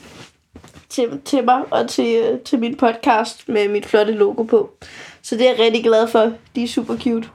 til, 0.88 1.20
til 1.24 1.44
mig 1.44 1.62
og 1.70 1.88
til, 1.88 2.40
til 2.44 2.58
min 2.58 2.76
podcast 2.76 3.48
med 3.48 3.68
mit 3.68 3.86
flotte 3.86 4.12
logo 4.12 4.42
på. 4.42 4.70
Så 5.22 5.36
det 5.36 5.46
er 5.46 5.50
jeg 5.50 5.58
rigtig 5.58 5.84
glad 5.84 6.08
for. 6.08 6.32
De 6.54 6.64
er 6.64 6.68
super 6.68 6.96
cute. 6.96 7.28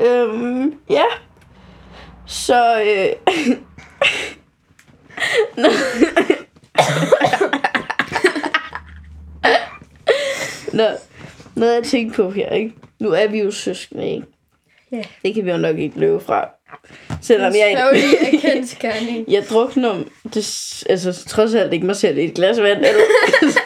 Øhm, 0.00 0.74
ja. 0.90 1.04
Så, 2.26 2.82
øh, 2.82 3.32
Nå. 5.56 5.68
Nå, 10.72 10.84
noget 11.56 11.74
jeg 11.74 11.84
tænkte 11.84 12.16
på 12.16 12.30
her, 12.30 12.50
ikke? 12.50 12.72
Nu 13.00 13.10
er 13.10 13.26
vi 13.26 13.38
jo 13.40 13.50
søskende, 13.50 14.10
ikke? 14.10 14.26
Ja. 14.92 15.02
Det 15.24 15.34
kan 15.34 15.44
vi 15.44 15.50
jo 15.50 15.56
nok 15.56 15.78
ikke 15.78 15.98
løbe 16.00 16.20
fra. 16.20 16.48
Selvom 17.22 17.52
jeg, 17.54 17.92
jeg 19.28 19.44
drukner 19.50 19.94
det, 20.34 20.44
s- 20.44 20.84
altså 20.88 21.24
trods 21.28 21.54
alt 21.54 21.72
ikke 21.72 21.86
mig 21.86 21.96
selv 21.96 22.18
i 22.18 22.24
et 22.24 22.34
glas 22.34 22.60
vand. 22.60 22.78
Eller, 22.78 23.00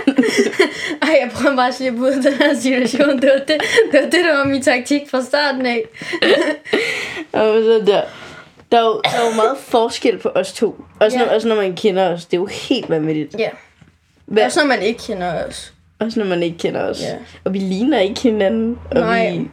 Ej, 1.07 1.19
jeg 1.23 1.31
prøver 1.35 1.57
bare 1.57 1.69
at 1.69 1.75
slippe 1.75 2.01
ud 2.01 2.07
af 2.09 2.23
den 2.23 2.33
her 2.33 2.55
situation. 2.55 3.23
Det 3.23 3.31
var 3.33 3.39
det, 3.39 3.49
det, 3.93 4.01
var, 4.03 4.11
det, 4.11 4.13
der 4.25 4.37
var 4.37 4.45
min 4.45 4.63
taktik 4.63 5.03
fra 5.11 5.23
starten 5.23 5.67
af. 5.67 5.83
og 7.33 7.63
sådan 7.63 7.87
der. 7.87 8.03
Der 8.73 8.79
er, 8.79 8.85
jo, 8.85 9.01
der 9.05 9.11
er 9.11 9.31
jo 9.31 9.35
meget 9.37 9.57
forskel 9.59 10.19
på 10.19 10.29
os 10.29 10.53
to. 10.53 10.85
Også, 11.01 11.19
Ja. 11.19 11.25
når, 11.25 11.33
også 11.33 11.49
når 11.49 11.57
man 11.57 11.77
kender 11.77 12.09
os. 12.13 12.25
Det 12.27 12.37
er 12.37 12.41
jo 12.41 12.47
helt 12.47 12.91
vanvittigt. 12.91 13.35
Ja. 13.39 13.49
Hvad, 14.27 14.45
Også 14.45 14.61
når 14.61 14.67
man 14.67 14.83
ikke 14.83 15.01
kender 15.01 15.45
os. 15.45 15.75
også 15.99 16.19
når 16.21 16.27
man 16.27 16.43
ikke 16.43 16.59
kender 16.59 16.83
os. 16.83 17.01
Ja. 17.01 17.17
Og 17.45 17.53
vi 17.53 17.59
ligner 17.59 17.99
ikke 18.01 18.21
hinanden. 18.21 18.79
Og 18.91 19.01
Nej. 19.01 19.31
vi 19.31 19.49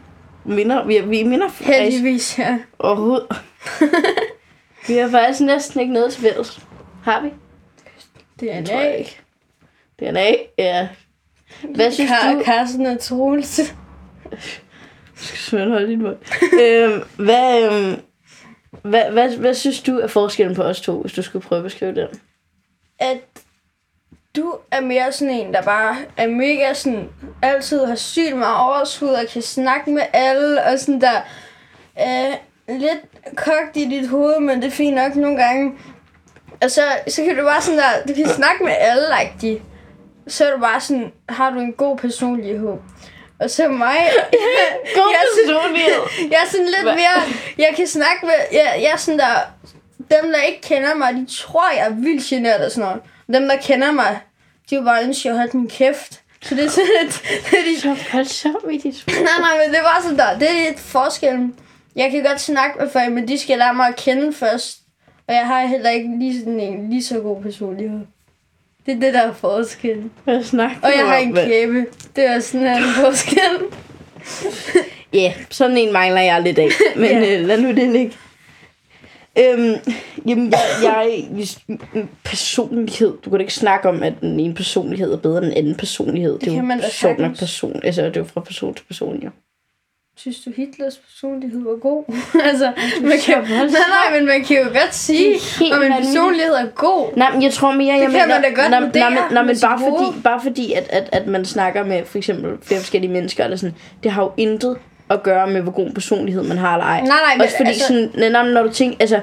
minder, 0.45 0.85
vi, 0.85 0.99
vi 0.99 1.23
minder 1.23 1.49
faktisk 1.49 1.69
Heldigvis, 1.79 2.39
ja. 2.39 2.57
overhovedet. 2.79 3.27
vi 4.87 4.93
har 4.93 5.09
faktisk 5.09 5.41
næsten 5.41 5.79
ikke 5.81 5.93
noget 5.93 6.13
til 6.13 6.21
fælles. 6.21 6.59
Har 7.03 7.21
vi? 7.21 7.29
DNA. 8.39 8.63
tror 8.65 8.79
jeg 8.81 8.97
ikke. 8.97 9.17
DNA, 9.99 10.31
ja. 10.57 10.87
Hvad 11.75 11.91
synes 11.91 12.11
Kar- 12.11 12.33
du? 12.33 12.43
Carsten 12.43 12.85
og 12.85 12.99
Troels. 12.99 13.61
Svend, 15.15 15.69
hold 15.71 15.87
din 15.87 16.01
mund. 16.01 16.15
øhm, 16.61 17.03
hvad, 17.17 17.63
øhm, 17.63 17.99
hvad, 18.81 19.11
hvad, 19.11 19.37
hvad 19.37 19.53
synes 19.53 19.81
du 19.81 19.99
er 19.99 20.07
forskellen 20.07 20.55
på 20.55 20.63
os 20.63 20.81
to, 20.81 21.01
hvis 21.01 21.13
du 21.13 21.21
skulle 21.21 21.45
prøve 21.45 21.59
at 21.59 21.63
beskrive 21.63 21.95
den? 21.95 22.07
At 22.99 23.17
du 24.35 24.55
er 24.71 24.81
mere 24.81 25.11
sådan 25.11 25.33
en, 25.33 25.53
der 25.53 25.61
bare 25.61 25.95
er 26.17 26.27
mega 26.27 26.73
sådan, 26.73 27.09
altid 27.41 27.85
har 27.85 27.95
sygt 27.95 28.37
meget 28.37 28.57
overskud 28.57 29.07
og 29.07 29.25
kan 29.33 29.41
snakke 29.41 29.91
med 29.91 30.03
alle, 30.13 30.63
og 30.63 30.79
sådan 30.79 31.01
der 31.01 31.21
er 31.95 32.35
lidt 32.67 33.35
kogt 33.35 33.75
i 33.77 33.85
dit 33.89 34.09
hoved, 34.09 34.39
men 34.39 34.61
det 34.61 34.67
er 34.67 34.71
fint 34.71 34.95
nok 34.95 35.15
nogle 35.15 35.43
gange. 35.43 35.73
Og 36.61 36.71
så, 36.71 36.81
så 37.07 37.23
kan 37.23 37.35
du 37.37 37.43
bare 37.43 37.61
sådan 37.61 37.79
der, 37.79 38.07
du 38.07 38.13
kan 38.13 38.27
snakke 38.29 38.63
med 38.63 38.73
alle, 38.77 39.03
like 39.19 39.61
Så 40.27 40.45
er 40.45 40.51
du 40.51 40.59
bare 40.59 40.81
sådan, 40.81 41.11
har 41.29 41.49
du 41.49 41.59
en 41.59 41.73
god 41.73 41.97
personlighed. 41.97 42.77
Og 43.39 43.49
så 43.49 43.67
mig, 43.67 43.97
God 44.95 45.11
jeg, 45.11 45.19
er 45.21 45.27
sådan, 45.35 45.55
personlighed. 45.55 46.01
jeg 46.31 46.39
er 46.45 46.49
sådan 46.51 46.65
lidt 46.65 46.83
Hva? 46.83 46.95
mere, 46.95 47.35
jeg 47.57 47.73
kan 47.75 47.87
snakke 47.87 48.25
med, 48.25 48.33
jeg, 48.51 48.79
jeg 48.81 48.91
er 48.91 48.97
sådan 48.97 49.19
der, 49.19 49.35
dem 49.97 50.31
der 50.31 50.41
ikke 50.41 50.61
kender 50.61 50.95
mig, 50.95 51.13
de 51.13 51.25
tror, 51.25 51.71
jeg 51.75 51.85
er 51.85 51.93
vildt 51.93 52.23
generet 52.23 52.65
og 52.65 52.71
sådan 52.71 52.89
noget. 52.89 53.01
Dem 53.33 53.47
der 53.47 53.57
kender 53.57 53.91
mig, 53.91 54.19
de 54.69 54.75
vil 54.75 54.83
bare 54.83 55.03
ønske, 55.03 55.29
at 55.29 55.33
jeg 55.33 55.39
holdt 55.39 55.53
min 55.53 55.69
kæft. 55.69 56.21
Så 56.41 56.55
det 56.55 56.65
er 56.65 56.69
sådan 56.69 56.89
lidt, 57.01 57.23
det 57.51 57.59
er 57.59 57.93
de, 58.23 58.25
Så 58.25 58.53
i 58.71 58.77
dit 58.77 59.03
nej, 59.07 59.17
nej, 59.39 59.65
men 59.65 59.75
det 59.75 59.83
var 59.83 59.99
sådan 60.01 60.17
der, 60.17 60.39
det 60.39 60.49
er 60.49 60.69
lidt 60.69 60.79
forskellen. 60.79 61.55
Jeg 61.95 62.11
kan 62.11 62.23
godt 62.23 62.41
snakke 62.41 62.79
med 62.79 62.89
folk, 62.89 63.11
men 63.11 63.27
de 63.27 63.39
skal 63.39 63.57
lære 63.57 63.73
mig 63.73 63.87
at 63.87 63.95
kende 63.95 64.33
først. 64.33 64.77
Og 65.27 65.33
jeg 65.33 65.45
har 65.47 65.65
heller 65.65 65.89
ikke 65.89 66.19
lige 66.19 66.39
sådan 66.39 66.59
en 66.59 66.89
lige 66.89 67.03
så 67.03 67.19
god 67.19 67.41
personlighed. 67.41 67.99
Det 68.85 68.95
er 68.95 68.99
det, 68.99 69.13
der 69.13 69.21
er 69.21 69.33
forskellen. 69.33 70.11
Hvad 70.23 70.43
snakker 70.43 70.77
Og 70.81 70.89
jeg 70.97 71.05
har 71.07 71.17
en 71.17 71.33
kæbe. 71.35 71.85
Det 72.15 72.25
er 72.25 72.39
sådan 72.39 72.67
en 72.67 72.83
forskel. 72.83 73.39
Ja, 75.13 75.33
sådan 75.49 75.77
en 75.77 75.93
mangler 75.93 76.21
jeg 76.21 76.41
lidt 76.41 76.59
af. 76.59 76.69
Men 76.95 77.05
Ja. 77.05 77.39
øh, 77.39 77.45
lad 77.47 77.61
nu 77.61 77.67
det 77.67 77.89
ligge. 77.91 78.11
Øhm, 79.39 79.75
jamen, 80.27 80.53
jeg, 80.83 81.23
jeg, 81.37 81.47
personlighed. 82.23 83.13
Du 83.25 83.29
kan 83.29 83.31
da 83.31 83.37
ikke 83.37 83.53
snakke 83.53 83.89
om, 83.89 84.03
at 84.03 84.13
den 84.21 84.39
ene 84.39 84.53
personlighed 84.53 85.13
er 85.13 85.17
bedre 85.17 85.37
end 85.37 85.45
den 85.45 85.53
anden 85.53 85.75
personlighed. 85.75 86.33
Det, 86.33 86.43
er 86.43 86.51
kan 86.51 86.55
jo 86.59 86.61
man 86.65 86.79
da 86.79 86.89
sagtens. 86.89 87.39
person. 87.39 87.81
Altså, 87.83 88.01
det 88.01 88.17
er 88.17 88.21
jo 88.21 88.27
fra 88.33 88.41
person 88.41 88.73
til 88.73 88.83
person, 88.85 89.23
jo. 89.23 89.29
Synes 90.17 90.39
du, 90.39 90.51
Hitlers 90.55 90.97
personlighed 90.97 91.63
var 91.63 91.75
god? 91.75 92.03
altså, 92.49 92.71
man 93.01 93.17
kan, 93.25 93.43
nej, 93.43 93.65
nej, 93.67 94.19
men 94.19 94.25
man 94.25 94.43
kan 94.43 94.57
jo 94.57 94.63
godt 94.63 94.95
sige, 94.95 95.33
Det 95.59 95.73
om 95.73 95.83
en 95.83 95.93
personlighed 95.93 96.53
er 96.53 96.65
god. 96.75 97.17
Nej, 97.17 97.31
men 97.33 97.43
jeg 97.43 97.53
tror 97.53 97.71
mere, 97.71 97.93
jeg 97.93 98.11
kan 98.11 98.11
man 98.11 98.41
da 98.41 98.47
godt 98.47 98.69
nej, 98.69 98.79
nej, 98.79 99.09
men, 99.09 99.19
nej, 99.31 99.43
men 99.43 99.55
bare 99.61 99.79
fordi, 99.79 100.21
bare 100.23 100.41
fordi 100.43 100.73
at, 100.73 100.89
at, 100.89 101.09
at 101.11 101.27
man 101.27 101.45
snakker 101.45 101.83
med 101.83 102.05
for 102.05 102.17
eksempel 102.17 102.57
flere 102.61 102.79
forskellige 102.79 103.11
mennesker, 103.11 103.43
eller 103.43 103.57
sådan, 103.57 103.75
det 104.03 104.11
har 104.11 104.23
jo 104.23 104.31
intet 104.37 104.77
at 105.09 105.23
gøre 105.23 105.47
med, 105.47 105.61
hvor 105.61 105.71
god 105.71 105.91
personlighed 105.91 106.43
man 106.43 106.57
har 106.57 106.73
eller 106.73 106.85
ej. 106.85 106.99
Nej, 106.99 107.07
nej, 107.07 107.35
men 107.37 107.41
Også 107.41 107.57
fordi 107.57 107.69
altså- 107.69 107.87
sådan, 107.87 108.31
nej, 108.31 108.49
når 108.49 108.63
du 108.63 108.69
tænker, 108.69 108.97
altså, 108.99 109.21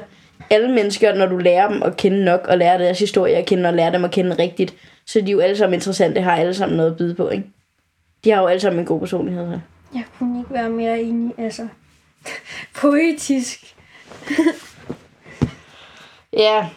alle 0.50 0.70
mennesker, 0.70 1.14
når 1.14 1.26
du 1.26 1.36
lærer 1.36 1.68
dem 1.68 1.82
at 1.82 1.96
kende 1.96 2.24
nok, 2.24 2.46
og 2.48 2.58
lærer 2.58 2.78
deres 2.78 2.98
historie 2.98 3.34
at 3.34 3.46
kende, 3.46 3.68
og 3.68 3.74
lærer 3.74 3.90
dem 3.90 4.04
at 4.04 4.10
kende 4.10 4.36
rigtigt, 4.38 4.74
så 5.06 5.18
er 5.18 5.22
de 5.22 5.30
jo 5.30 5.40
alle 5.40 5.56
sammen 5.56 5.74
interessante, 5.74 6.20
har 6.20 6.36
alle 6.36 6.54
sammen 6.54 6.76
noget 6.76 6.90
at 6.90 6.96
byde 6.96 7.14
på, 7.14 7.28
ikke? 7.28 7.44
De 8.24 8.30
har 8.30 8.40
jo 8.40 8.46
alle 8.46 8.60
sammen 8.60 8.80
en 8.80 8.86
god 8.86 9.00
personlighed. 9.00 9.52
Så. 9.52 9.58
Jeg 9.94 10.04
kunne 10.18 10.38
ikke 10.40 10.54
være 10.54 10.70
mere 10.70 11.00
enig, 11.02 11.34
altså. 11.38 11.68
Poetisk. 12.80 13.74
Ja. 16.32 16.68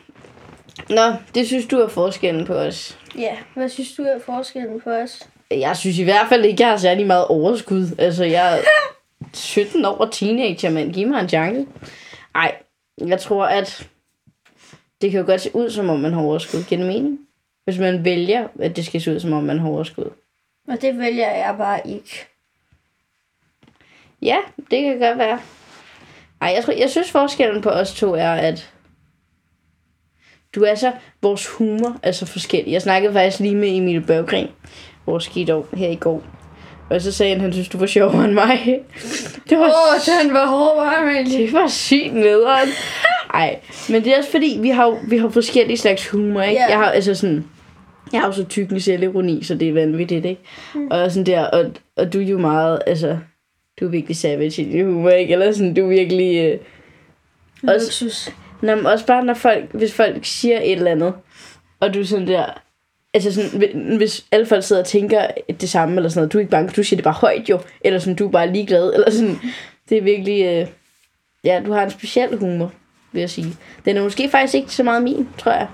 Nå, 0.89 1.13
det 1.35 1.47
synes 1.47 1.65
du 1.65 1.77
er 1.77 1.87
forskellen 1.87 2.45
på 2.45 2.53
os. 2.53 2.99
Ja, 3.17 3.37
hvad 3.53 3.69
synes 3.69 3.93
du 3.95 4.03
er 4.03 4.19
forskellen 4.25 4.81
på 4.81 4.89
os? 4.89 5.29
Jeg 5.51 5.77
synes 5.77 5.97
i 5.99 6.03
hvert 6.03 6.29
fald 6.29 6.45
ikke, 6.45 6.63
jeg 6.63 6.69
har 6.69 6.77
særlig 6.77 7.07
meget 7.07 7.27
overskud. 7.27 7.87
Altså, 7.97 8.23
jeg 8.23 8.57
er 8.57 8.61
17 9.33 9.85
år 9.85 9.97
og 9.97 10.11
teenager, 10.11 10.69
men 10.69 10.93
giv 10.93 11.07
mig 11.07 11.19
en 11.21 11.29
chance. 11.29 11.67
Ej, 12.35 12.55
jeg 13.07 13.19
tror, 13.19 13.45
at 13.45 13.87
det 15.01 15.11
kan 15.11 15.19
jo 15.19 15.25
godt 15.25 15.41
se 15.41 15.49
ud, 15.55 15.69
som 15.69 15.89
om 15.89 15.99
man 15.99 16.13
har 16.13 16.21
overskud. 16.21 16.63
Giver 16.63 16.81
det 16.81 16.87
mening? 16.93 17.19
Hvis 17.63 17.77
man 17.77 18.05
vælger, 18.05 18.47
at 18.59 18.75
det 18.75 18.85
skal 18.85 19.01
se 19.01 19.11
ud, 19.11 19.19
som 19.19 19.33
om 19.33 19.43
man 19.43 19.59
har 19.59 19.67
overskud. 19.69 20.09
Og 20.67 20.81
det 20.81 20.99
vælger 20.99 21.31
jeg 21.31 21.55
bare 21.57 21.87
ikke. 21.87 22.27
Ja, 24.23 24.37
det 24.71 24.81
kan 24.83 24.99
godt 24.99 25.17
være. 25.17 25.39
Ej, 26.41 26.53
jeg, 26.55 26.63
tror, 26.63 26.73
jeg 26.73 26.89
synes 26.89 27.11
forskellen 27.11 27.61
på 27.61 27.69
os 27.69 27.93
to 27.93 28.13
er, 28.13 28.31
at 28.31 28.73
du 30.55 30.63
er 30.63 30.75
så, 30.75 30.91
vores 31.21 31.47
humor 31.47 31.97
er 32.03 32.11
så 32.11 32.25
forskellig. 32.25 32.73
Jeg 32.73 32.81
snakkede 32.81 33.13
faktisk 33.13 33.39
lige 33.39 33.55
med 33.55 33.77
Emil 33.77 34.01
Børgren, 34.01 34.47
vores 35.05 35.23
skidår, 35.23 35.67
her 35.73 35.87
i 35.87 35.95
går. 35.95 36.23
Og 36.89 37.01
så 37.01 37.11
sagde 37.11 37.31
han, 37.31 37.41
han 37.41 37.53
synes, 37.53 37.69
du 37.69 37.77
var 37.77 37.85
sjovere 37.85 38.25
end 38.25 38.33
mig. 38.33 38.59
Det 39.49 39.59
var, 39.59 39.65
Åh, 39.65 39.93
oh, 39.93 40.23
den 40.23 40.33
var 40.33 40.47
hård, 40.47 40.75
var 40.75 40.95
Amalie. 41.01 41.45
det 41.45 41.53
var 41.53 41.67
sygt 41.67 42.13
nederen. 42.13 42.69
Ej, 43.33 43.59
men 43.89 44.03
det 44.03 44.13
er 44.13 44.17
også 44.17 44.31
fordi, 44.31 44.57
vi 44.61 44.69
har, 44.69 44.97
vi 45.09 45.17
har 45.17 45.29
forskellige 45.29 45.77
slags 45.77 46.09
humor, 46.09 46.41
ikke? 46.41 46.61
Ja. 46.61 46.67
Jeg 46.69 46.77
har 46.77 46.91
altså 46.91 47.15
sådan... 47.15 47.45
Jeg 48.13 48.21
har 48.21 48.27
jo 48.27 48.33
så 48.33 48.43
tyk 48.45 48.71
med 48.71 48.79
selvironi, 48.79 49.43
så 49.43 49.55
det 49.55 49.69
er 49.69 49.73
vanvittigt, 49.73 50.25
ikke? 50.25 50.41
Mm. 50.75 50.87
Og 50.91 51.11
sådan 51.11 51.25
der, 51.25 51.45
og, 51.45 51.65
og 51.97 52.13
du 52.13 52.19
er 52.19 52.25
jo 52.25 52.37
meget, 52.37 52.79
altså... 52.87 53.17
Du 53.79 53.85
er 53.85 53.89
virkelig 53.89 54.17
savage 54.17 54.61
i 54.61 54.65
din 54.71 54.85
humor, 54.85 55.09
ikke? 55.09 55.33
Eller 55.33 55.51
sådan, 55.51 55.73
du 55.73 55.81
er 55.83 55.87
virkelig... 55.89 56.37
Øh, 56.53 56.59
også, 57.67 57.85
Luksus. 57.85 58.29
Nå, 58.61 58.75
men 58.75 58.85
også 58.85 59.05
bare, 59.05 59.25
når 59.25 59.33
folk, 59.33 59.63
hvis 59.73 59.93
folk 59.93 60.25
siger 60.25 60.59
et 60.61 60.71
eller 60.71 60.91
andet, 60.91 61.13
og 61.79 61.93
du 61.93 61.99
er 61.99 62.03
sådan 62.03 62.27
der... 62.27 62.45
Altså 63.13 63.31
sådan, 63.33 63.49
hvi- 63.49 63.97
hvis 63.97 64.25
alle 64.31 64.45
folk 64.45 64.63
sidder 64.63 64.81
og 64.81 64.87
tænker 64.87 65.27
det 65.61 65.69
samme, 65.69 65.95
eller 65.95 66.09
sådan 66.09 66.19
noget, 66.19 66.33
du 66.33 66.37
er 66.37 66.39
ikke 66.39 66.51
bange, 66.51 66.71
du 66.75 66.83
siger 66.83 66.97
det 66.97 67.03
bare 67.03 67.13
højt 67.13 67.49
jo, 67.49 67.59
eller 67.81 67.99
sådan, 67.99 68.15
du 68.15 68.27
er 68.27 68.31
bare 68.31 68.53
ligeglad, 68.53 68.93
eller 68.93 69.11
sådan, 69.11 69.35
det 69.89 69.97
er 69.97 70.01
virkelig, 70.01 70.43
øh, 70.45 70.67
ja, 71.43 71.61
du 71.65 71.71
har 71.73 71.83
en 71.83 71.91
speciel 71.91 72.37
humor, 72.37 72.71
vil 73.11 73.19
jeg 73.19 73.29
sige. 73.29 73.55
Den 73.85 73.97
er 73.97 74.03
måske 74.03 74.29
faktisk 74.29 74.55
ikke 74.55 74.71
så 74.71 74.83
meget 74.83 75.03
min, 75.03 75.27
tror 75.37 75.51
jeg. 75.51 75.67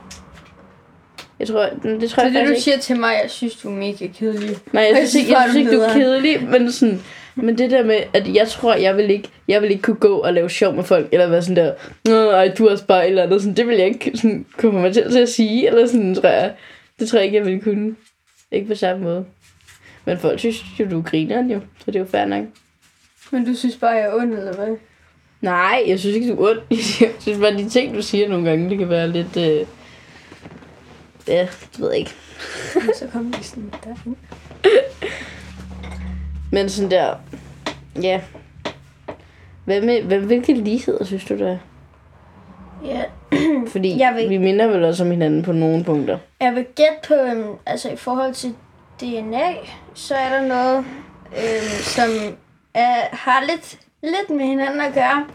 Jeg 1.39 1.47
tror, 1.47 1.69
det 1.83 2.09
tror 2.09 2.21
Så 2.21 2.27
jeg 2.27 2.33
det, 2.33 2.45
du 2.47 2.49
ikke. 2.49 2.61
siger 2.61 2.77
til 2.77 2.99
mig, 2.99 3.13
jeg 3.23 3.29
synes, 3.31 3.55
du 3.55 3.67
er 3.69 3.73
mega 3.73 4.07
kedelig. 4.07 4.57
Nej, 4.73 4.83
jeg 4.83 4.91
Ej, 4.91 4.97
synes, 4.97 5.15
ikke, 5.15 5.31
jeg 5.31 5.47
synes 5.51 5.53
du 5.65 5.71
ikke, 5.71 5.75
du 5.83 5.89
er 5.89 5.93
kedelig, 5.93 6.43
men 6.49 6.71
sådan... 6.71 7.01
Men 7.43 7.57
det 7.57 7.71
der 7.71 7.83
med, 7.83 7.99
at 8.13 8.33
jeg 8.33 8.47
tror, 8.47 8.73
jeg 8.73 8.97
vil 8.97 9.09
ikke, 9.09 9.29
jeg 9.47 9.61
vil 9.61 9.71
ikke 9.71 9.83
kunne 9.83 9.95
gå 9.95 10.17
og 10.17 10.33
lave 10.33 10.49
sjov 10.49 10.75
med 10.75 10.83
folk, 10.83 11.07
eller 11.11 11.27
være 11.27 11.41
sådan 11.41 11.55
der, 11.55 11.73
Nå, 12.05 12.29
ej, 12.31 12.53
du 12.57 12.65
er 12.65 12.71
også 12.71 12.85
bare 12.85 13.07
eller 13.07 13.23
andet, 13.23 13.41
sådan, 13.41 13.55
det 13.55 13.67
vil 13.67 13.77
jeg 13.77 13.87
ikke 13.87 14.11
sådan, 14.15 14.45
komme 14.57 14.81
mig 14.81 14.93
til, 14.93 15.11
til 15.11 15.19
at 15.19 15.29
sige, 15.29 15.67
eller 15.67 15.87
sådan, 15.87 16.15
tror 16.15 16.29
jeg. 16.29 16.53
Det 16.99 17.09
tror 17.09 17.17
jeg 17.17 17.25
ikke, 17.25 17.37
jeg 17.37 17.45
ville 17.45 17.61
kunne. 17.61 17.95
Ikke 18.51 18.67
på 18.67 18.75
samme 18.75 19.03
måde. 19.03 19.25
Men 20.05 20.17
folk 20.17 20.39
synes 20.39 20.63
jo, 20.79 20.85
du 20.91 20.99
er 20.99 21.03
grineren 21.03 21.51
jo, 21.51 21.59
så 21.59 21.85
det 21.85 21.95
er 21.95 21.99
jo 21.99 22.05
fair 22.05 22.25
nok. 22.25 22.45
Men 23.31 23.45
du 23.45 23.55
synes 23.55 23.75
bare, 23.75 23.91
jeg 23.91 24.05
er 24.05 24.13
ond, 24.13 24.33
eller 24.33 24.53
hvad? 24.53 24.75
Nej, 25.41 25.83
jeg 25.87 25.99
synes 25.99 26.15
ikke, 26.15 26.31
du 26.31 26.43
er 26.43 26.49
ond. 26.49 26.59
Jeg 27.01 27.11
synes 27.19 27.39
bare, 27.39 27.57
de 27.57 27.69
ting, 27.69 27.95
du 27.95 28.01
siger 28.01 28.29
nogle 28.29 28.49
gange, 28.49 28.69
det 28.69 28.77
kan 28.77 28.89
være 28.89 29.07
lidt... 29.07 29.37
Øh... 29.37 29.65
Ja, 31.27 31.41
det 31.41 31.79
ved 31.79 31.89
jeg 31.89 31.99
ikke. 31.99 32.15
Så 32.99 33.07
kom 33.13 33.33
vi 33.37 33.43
sådan 33.43 33.71
der. 33.83 33.95
Men 36.51 36.69
sådan 36.69 36.91
der... 36.91 37.15
Ja. 38.01 38.21
Hvad 39.65 39.81
med, 39.81 40.03
hvad, 40.03 40.19
hvilke 40.19 40.53
ligheder 40.53 41.03
synes 41.05 41.25
du, 41.25 41.37
der 41.37 41.51
er? 41.51 41.57
Ja, 42.85 43.03
Fordi 43.71 43.99
Jeg 43.99 44.13
ved- 44.15 44.29
vi 44.29 44.37
minder 44.37 44.67
vel 44.67 44.83
også 44.83 45.03
om 45.03 45.11
hinanden 45.11 45.43
på 45.43 45.51
nogle 45.51 45.83
punkter. 45.83 46.17
jeg 46.41 46.55
vil 46.55 46.65
gætte 46.75 47.07
på, 47.07 47.13
øhm, 47.13 47.55
altså 47.65 47.89
i 47.89 47.95
forhold 47.95 48.33
til 48.33 48.55
DNA, 49.01 49.53
så 49.93 50.15
er 50.15 50.29
der 50.29 50.47
noget, 50.47 50.77
øhm, 51.37 51.81
som 51.81 52.09
er, 52.73 53.15
har 53.15 53.43
lidt, 53.49 53.79
lidt 54.03 54.29
med 54.29 54.45
hinanden 54.45 54.81
at 54.81 54.93
gøre. 54.93 55.25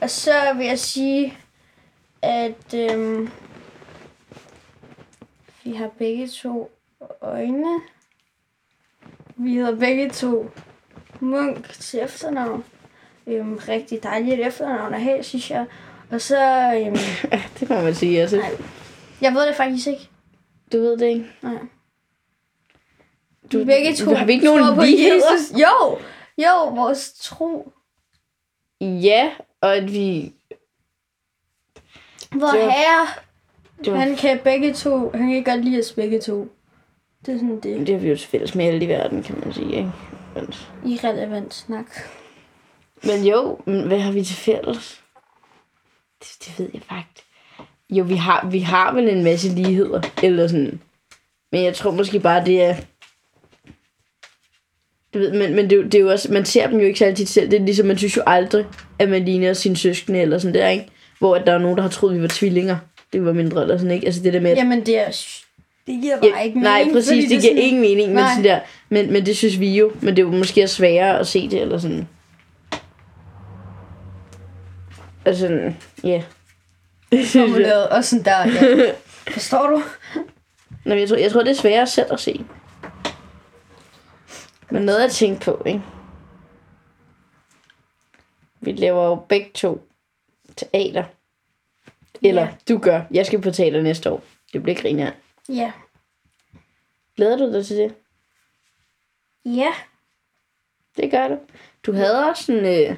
Og 0.00 0.10
så 0.10 0.30
vil 0.56 0.66
jeg 0.66 0.78
sige, 0.78 1.34
at 2.22 2.74
øhm, 2.74 3.30
vi 5.64 5.72
har 5.74 5.88
begge 5.98 6.28
to 6.28 6.70
øjne. 7.22 7.66
Vi 9.42 9.54
hedder 9.54 9.76
begge 9.76 10.10
to 10.10 10.50
Munk 11.20 11.68
til 11.68 12.00
efternavn. 12.00 12.64
Øhm, 13.26 13.54
rigtig 13.68 14.02
dejligt 14.02 14.46
efternavn 14.46 14.94
at 14.94 15.02
have, 15.02 15.22
synes 15.22 15.50
jeg. 15.50 15.66
Og 16.10 16.20
så, 16.20 16.38
øhm, 16.74 16.96
Ja, 17.32 17.42
det 17.60 17.70
må 17.70 17.80
man 17.80 17.94
sige, 17.94 18.20
altså. 18.20 18.36
Nej. 18.36 18.50
jeg 19.20 19.34
ved 19.34 19.46
det 19.48 19.56
faktisk 19.56 19.86
ikke. 19.86 20.08
Du 20.72 20.78
ved 20.78 20.96
det 20.98 21.06
ikke? 21.06 21.26
Nej. 21.42 21.58
Du, 23.52 23.58
Vi 23.58 23.64
begge 23.64 23.94
to 23.94 24.14
Har 24.14 24.24
vi 24.24 24.32
ikke 24.32 24.44
nogen 24.44 24.74
på? 24.74 24.82
Jesus. 24.82 25.60
Jo, 25.60 25.98
jo, 26.38 26.68
vores 26.68 27.12
tro. 27.12 27.72
Ja, 28.80 29.30
og 29.60 29.76
at 29.76 29.92
vi... 29.92 30.32
Hvor 32.30 32.70
herre, 32.70 33.06
han 33.98 34.16
kan 34.16 34.38
begge 34.44 34.74
to, 34.74 35.10
han 35.14 35.30
kan 35.30 35.44
godt 35.44 35.64
lide 35.64 35.78
os 35.78 35.92
begge 35.92 36.20
to. 36.20 36.48
Det 37.26 37.34
er 37.34 37.38
sådan 37.38 37.60
det 37.60 37.86
det 37.86 37.94
har 37.94 38.00
vi 38.00 38.08
jo 38.08 38.16
til 38.16 38.28
fælles 38.28 38.54
med 38.54 38.64
alle 38.64 38.84
i 38.84 38.88
verden, 38.88 39.22
kan 39.22 39.40
man 39.44 39.52
sige, 39.52 39.76
ikke? 39.76 39.92
Men, 40.34 40.54
irrelevant 40.86 41.54
snak. 41.54 41.86
men 43.04 43.24
jo, 43.24 43.58
men 43.66 43.86
hvad 43.86 44.00
har 44.00 44.12
vi 44.12 44.24
til 44.24 44.36
fælles? 44.36 45.00
Det, 46.20 46.28
det 46.44 46.58
ved 46.58 46.70
jeg 46.74 46.82
faktisk. 46.88 47.26
Jo, 47.90 48.04
vi 48.04 48.14
har, 48.14 48.48
vi 48.50 48.58
har 48.58 48.94
vel 48.94 49.08
en 49.08 49.24
masse 49.24 49.48
ligheder, 49.48 50.02
eller 50.22 50.48
sådan. 50.48 50.80
Men 51.52 51.64
jeg 51.64 51.74
tror 51.74 51.90
måske 51.90 52.20
bare, 52.20 52.44
det 52.44 52.62
er... 52.62 52.76
Du 55.14 55.18
ved, 55.18 55.32
men, 55.32 55.56
men 55.56 55.70
det, 55.70 55.84
det 55.84 55.94
er 55.94 56.02
jo 56.02 56.10
også, 56.10 56.32
man 56.32 56.44
ser 56.44 56.66
dem 56.66 56.78
jo 56.78 56.86
ikke 56.86 56.98
så 56.98 57.04
altid 57.04 57.26
selv. 57.26 57.50
Det 57.50 57.60
er 57.60 57.64
ligesom, 57.64 57.86
man 57.86 57.98
synes 57.98 58.16
jo 58.16 58.22
aldrig, 58.26 58.66
at 58.98 59.08
man 59.08 59.24
ligner 59.24 59.52
sine 59.52 59.76
søskende 59.76 60.20
eller 60.20 60.38
sådan 60.38 60.54
der, 60.54 60.68
ikke? 60.68 60.88
Hvor 61.18 61.36
at 61.36 61.46
der 61.46 61.52
er 61.52 61.58
nogen, 61.58 61.76
der 61.76 61.82
har 61.82 61.90
troet, 61.90 62.16
vi 62.16 62.22
var 62.22 62.28
tvillinger. 62.28 62.76
Det 63.12 63.24
var 63.24 63.32
mindre 63.32 63.62
eller 63.62 63.78
sådan, 63.78 63.90
ikke? 63.90 64.06
Altså 64.06 64.22
det 64.22 64.32
der 64.32 64.40
med, 64.40 64.50
at 64.50 64.56
Jamen, 64.56 64.86
det 64.86 64.98
er, 64.98 65.36
det 65.92 66.00
giver 66.02 66.20
bare 66.20 66.30
Ja, 66.36 66.40
ikke 66.42 66.58
mening. 66.58 66.62
nej, 66.62 66.92
præcis, 66.92 67.08
det, 67.24 67.30
det 67.30 67.36
er 67.36 67.40
giver 67.40 67.52
sådan- 67.54 67.62
ingen 67.64 67.80
mening, 67.82 68.12
men, 68.14 68.24
sådan 68.28 68.44
der, 68.44 68.60
men, 68.88 69.12
men 69.12 69.26
det 69.26 69.36
synes 69.36 69.60
vi 69.60 69.78
jo, 69.78 69.92
men 70.02 70.16
det 70.16 70.22
er 70.22 70.26
jo 70.26 70.36
måske 70.36 70.68
sværere 70.68 71.18
at 71.18 71.26
se 71.26 71.50
det, 71.50 71.60
eller 71.62 71.78
sådan. 71.78 72.08
Altså, 75.24 75.72
ja. 76.04 76.22
Formuleret, 77.32 77.88
og 77.88 78.04
sådan 78.04 78.24
der, 78.24 78.38
ja. 78.48 78.92
Forstår 79.32 79.66
du? 79.66 79.82
Nå, 80.84 80.94
jeg, 80.94 81.08
tror, 81.08 81.16
jeg 81.16 81.32
tror, 81.32 81.42
det 81.42 81.50
er 81.50 81.54
sværere 81.54 81.86
selv 81.86 82.12
at 82.12 82.20
se. 82.20 82.44
Men 84.70 84.82
noget 84.82 85.04
at 85.04 85.10
tænke 85.10 85.40
på, 85.44 85.62
ikke? 85.66 85.82
Vi 88.60 88.72
laver 88.72 89.04
jo 89.06 89.14
begge 89.14 89.50
to 89.54 89.88
teater. 90.56 91.04
Eller 92.22 92.42
Ja. 92.42 92.48
du 92.68 92.78
gør. 92.78 93.00
Jeg 93.10 93.26
skal 93.26 93.40
på 93.40 93.50
teater 93.50 93.82
næste 93.82 94.10
år. 94.10 94.22
Det 94.52 94.62
bliver 94.62 94.76
griner. 94.80 95.10
Ja. 95.50 95.72
Glæder 97.16 97.36
du 97.36 97.52
dig 97.52 97.66
til 97.66 97.76
det? 97.76 97.94
Ja. 99.44 99.70
Det 100.96 101.10
gør 101.10 101.28
du. 101.28 101.38
Du 101.86 101.92
havde 101.92 102.28
også 102.28 102.44
sådan... 102.44 102.64
Øh, 102.64 102.96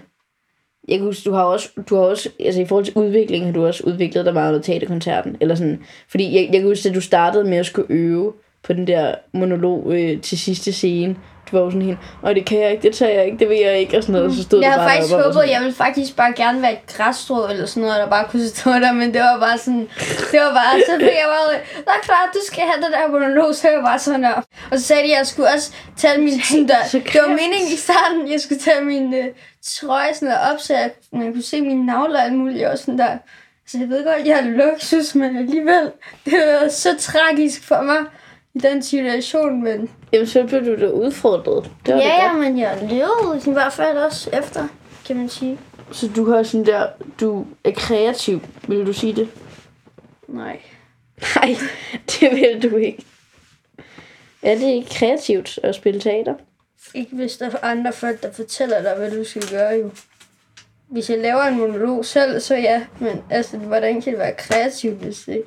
jeg 0.88 0.98
kan 0.98 1.06
huske, 1.06 1.30
du 1.30 1.34
har 1.34 1.42
også, 1.42 1.68
du 1.88 1.94
har 1.96 2.02
også, 2.02 2.30
altså 2.40 2.60
i 2.60 2.66
forhold 2.66 2.84
til 2.84 2.96
udvikling, 2.96 3.44
har 3.44 3.52
du 3.52 3.66
også 3.66 3.84
udviklet 3.86 4.24
dig 4.24 4.34
meget 4.34 4.54
med 4.54 4.62
teaterkoncerten. 4.62 5.36
Eller 5.40 5.54
sådan, 5.54 5.84
fordi 6.08 6.34
jeg, 6.34 6.44
jeg 6.52 6.60
kan 6.60 6.68
huske, 6.68 6.88
at 6.88 6.94
du 6.94 7.00
startede 7.00 7.44
med 7.44 7.58
at 7.58 7.66
skulle 7.66 7.86
øve 7.90 8.32
på 8.62 8.72
den 8.72 8.86
der 8.86 9.14
monolog 9.32 9.92
øh, 9.92 10.20
til 10.20 10.38
sidste 10.38 10.72
scene. 10.72 11.16
Du 11.50 11.57
var 11.57 11.64
jo 11.64 11.70
sådan 11.70 11.83
helt, 11.83 11.98
og 12.22 12.35
det 12.35 12.44
kan 12.44 12.61
jeg 12.61 12.70
ikke, 12.70 12.83
det 12.83 12.94
tager 12.96 13.12
jeg 13.12 13.24
ikke, 13.24 13.38
det 13.38 13.48
vil 13.48 13.59
jeg 13.59 13.78
ikke, 13.78 13.96
og 13.96 14.02
sådan 14.02 14.12
noget. 14.12 14.37
Så 14.37 14.42
stod 14.42 14.61
Jeg 14.61 14.72
havde 14.72 14.83
bare 14.83 14.90
faktisk 14.90 15.14
håbet, 15.14 15.35
sådan, 15.35 15.50
jeg 15.50 15.61
ville 15.61 15.74
faktisk 15.74 16.16
bare 16.16 16.33
gerne 16.37 16.62
være 16.62 16.72
et 16.72 16.87
græsstrå 16.96 17.48
eller 17.50 17.66
sådan 17.66 17.83
noget, 17.83 17.98
der 17.98 18.09
bare 18.09 18.26
kunne 18.31 18.48
stå 18.48 18.70
der, 18.70 18.92
men 18.92 19.14
det 19.14 19.20
var 19.20 19.38
bare 19.38 19.59
sådan, 19.59 19.88
det 20.33 20.40
var 20.44 20.52
bare, 20.61 20.74
så 20.88 20.94
fik 21.00 21.16
jeg 21.22 21.31
bare, 21.37 21.46
der 21.85 21.90
er 21.98 22.02
klart, 22.02 22.28
du 22.35 22.38
skal 22.46 22.62
have 22.62 22.85
det 22.85 22.92
der 22.92 23.09
monolog, 23.09 23.55
så 23.55 23.68
jeg 23.68 23.78
var 23.78 23.85
bare 23.85 23.98
sådan 23.98 24.22
der. 24.22 24.35
Og 24.70 24.78
så 24.78 24.85
sagde 24.85 25.02
de, 25.02 25.12
at 25.12 25.18
jeg 25.18 25.26
skulle 25.26 25.48
også 25.55 25.72
tage 25.96 26.18
min, 26.18 26.42
sådan 26.42 26.68
der, 26.68 26.83
det 26.92 27.20
var 27.22 27.28
meningen 27.28 27.68
i 27.74 27.76
starten, 27.76 28.33
jeg 28.33 28.40
skulle 28.40 28.61
tage 28.61 28.85
min 28.85 29.14
øh, 29.14 29.24
trøje 29.62 30.14
sådan 30.14 30.28
der 30.28 30.38
op, 30.52 30.61
så 30.61 30.72
jeg, 30.74 30.90
man 31.12 31.33
kunne 31.33 31.42
se 31.42 31.61
mine 31.61 31.87
navler 31.87 32.18
og 32.18 32.24
alt 32.24 32.35
muligt, 32.35 32.66
og 32.66 32.78
sådan 32.78 32.98
der. 32.98 33.16
Så 33.66 33.78
jeg 33.78 33.88
ved 33.88 34.05
godt, 34.05 34.26
jeg 34.26 34.38
er 34.38 34.44
luksus, 34.44 35.14
men 35.14 35.37
alligevel, 35.37 35.90
det 36.24 36.33
var 36.33 36.68
så 36.68 36.96
tragisk 36.98 37.64
for 37.68 37.83
mig 37.83 37.98
i 38.54 38.58
den 38.58 38.82
situation, 38.82 39.62
men 39.62 39.90
Jamen, 40.12 40.26
så 40.26 40.46
blev 40.46 40.66
du 40.66 40.80
da 40.80 40.90
udfordret. 40.90 41.70
Det 41.86 41.94
var 41.94 42.00
ja, 42.00 42.08
godt. 42.08 42.44
ja, 42.44 42.50
men 42.50 42.58
jeg 42.58 42.78
levede 42.82 43.50
i 43.50 43.52
hvert 43.52 43.72
fald 43.72 43.98
også 43.98 44.30
efter, 44.32 44.68
kan 45.06 45.16
man 45.16 45.28
sige. 45.28 45.58
Så 45.92 46.08
du 46.16 46.30
har 46.30 46.42
sådan 46.42 46.66
der, 46.66 46.86
du 47.20 47.46
er 47.64 47.70
kreativ, 47.70 48.40
vil 48.68 48.86
du 48.86 48.92
sige 48.92 49.12
det? 49.12 49.28
Nej. 50.28 50.60
Nej, 51.36 51.56
det 52.10 52.30
vil 52.30 52.70
du 52.70 52.76
ikke. 52.76 53.04
Er 54.42 54.54
det 54.54 54.62
ikke 54.62 54.90
kreativt 54.90 55.58
at 55.62 55.74
spille 55.74 56.00
teater? 56.00 56.34
Ikke 56.94 57.16
hvis 57.16 57.36
der 57.36 57.46
er 57.50 57.56
andre 57.62 57.92
folk, 57.92 58.22
der 58.22 58.32
fortæller 58.32 58.82
dig, 58.82 58.94
hvad 58.96 59.10
du 59.10 59.24
skal 59.24 59.42
gøre 59.50 59.70
jo. 59.70 59.90
Hvis 60.88 61.10
jeg 61.10 61.18
laver 61.18 61.42
en 61.42 61.58
monolog 61.58 62.04
selv, 62.04 62.40
så 62.40 62.54
ja. 62.54 62.86
Men 62.98 63.22
altså, 63.30 63.58
hvordan 63.58 64.02
kan 64.02 64.12
det 64.12 64.18
være 64.18 64.34
kreativt, 64.34 64.98
hvis 64.98 65.22
det... 65.26 65.42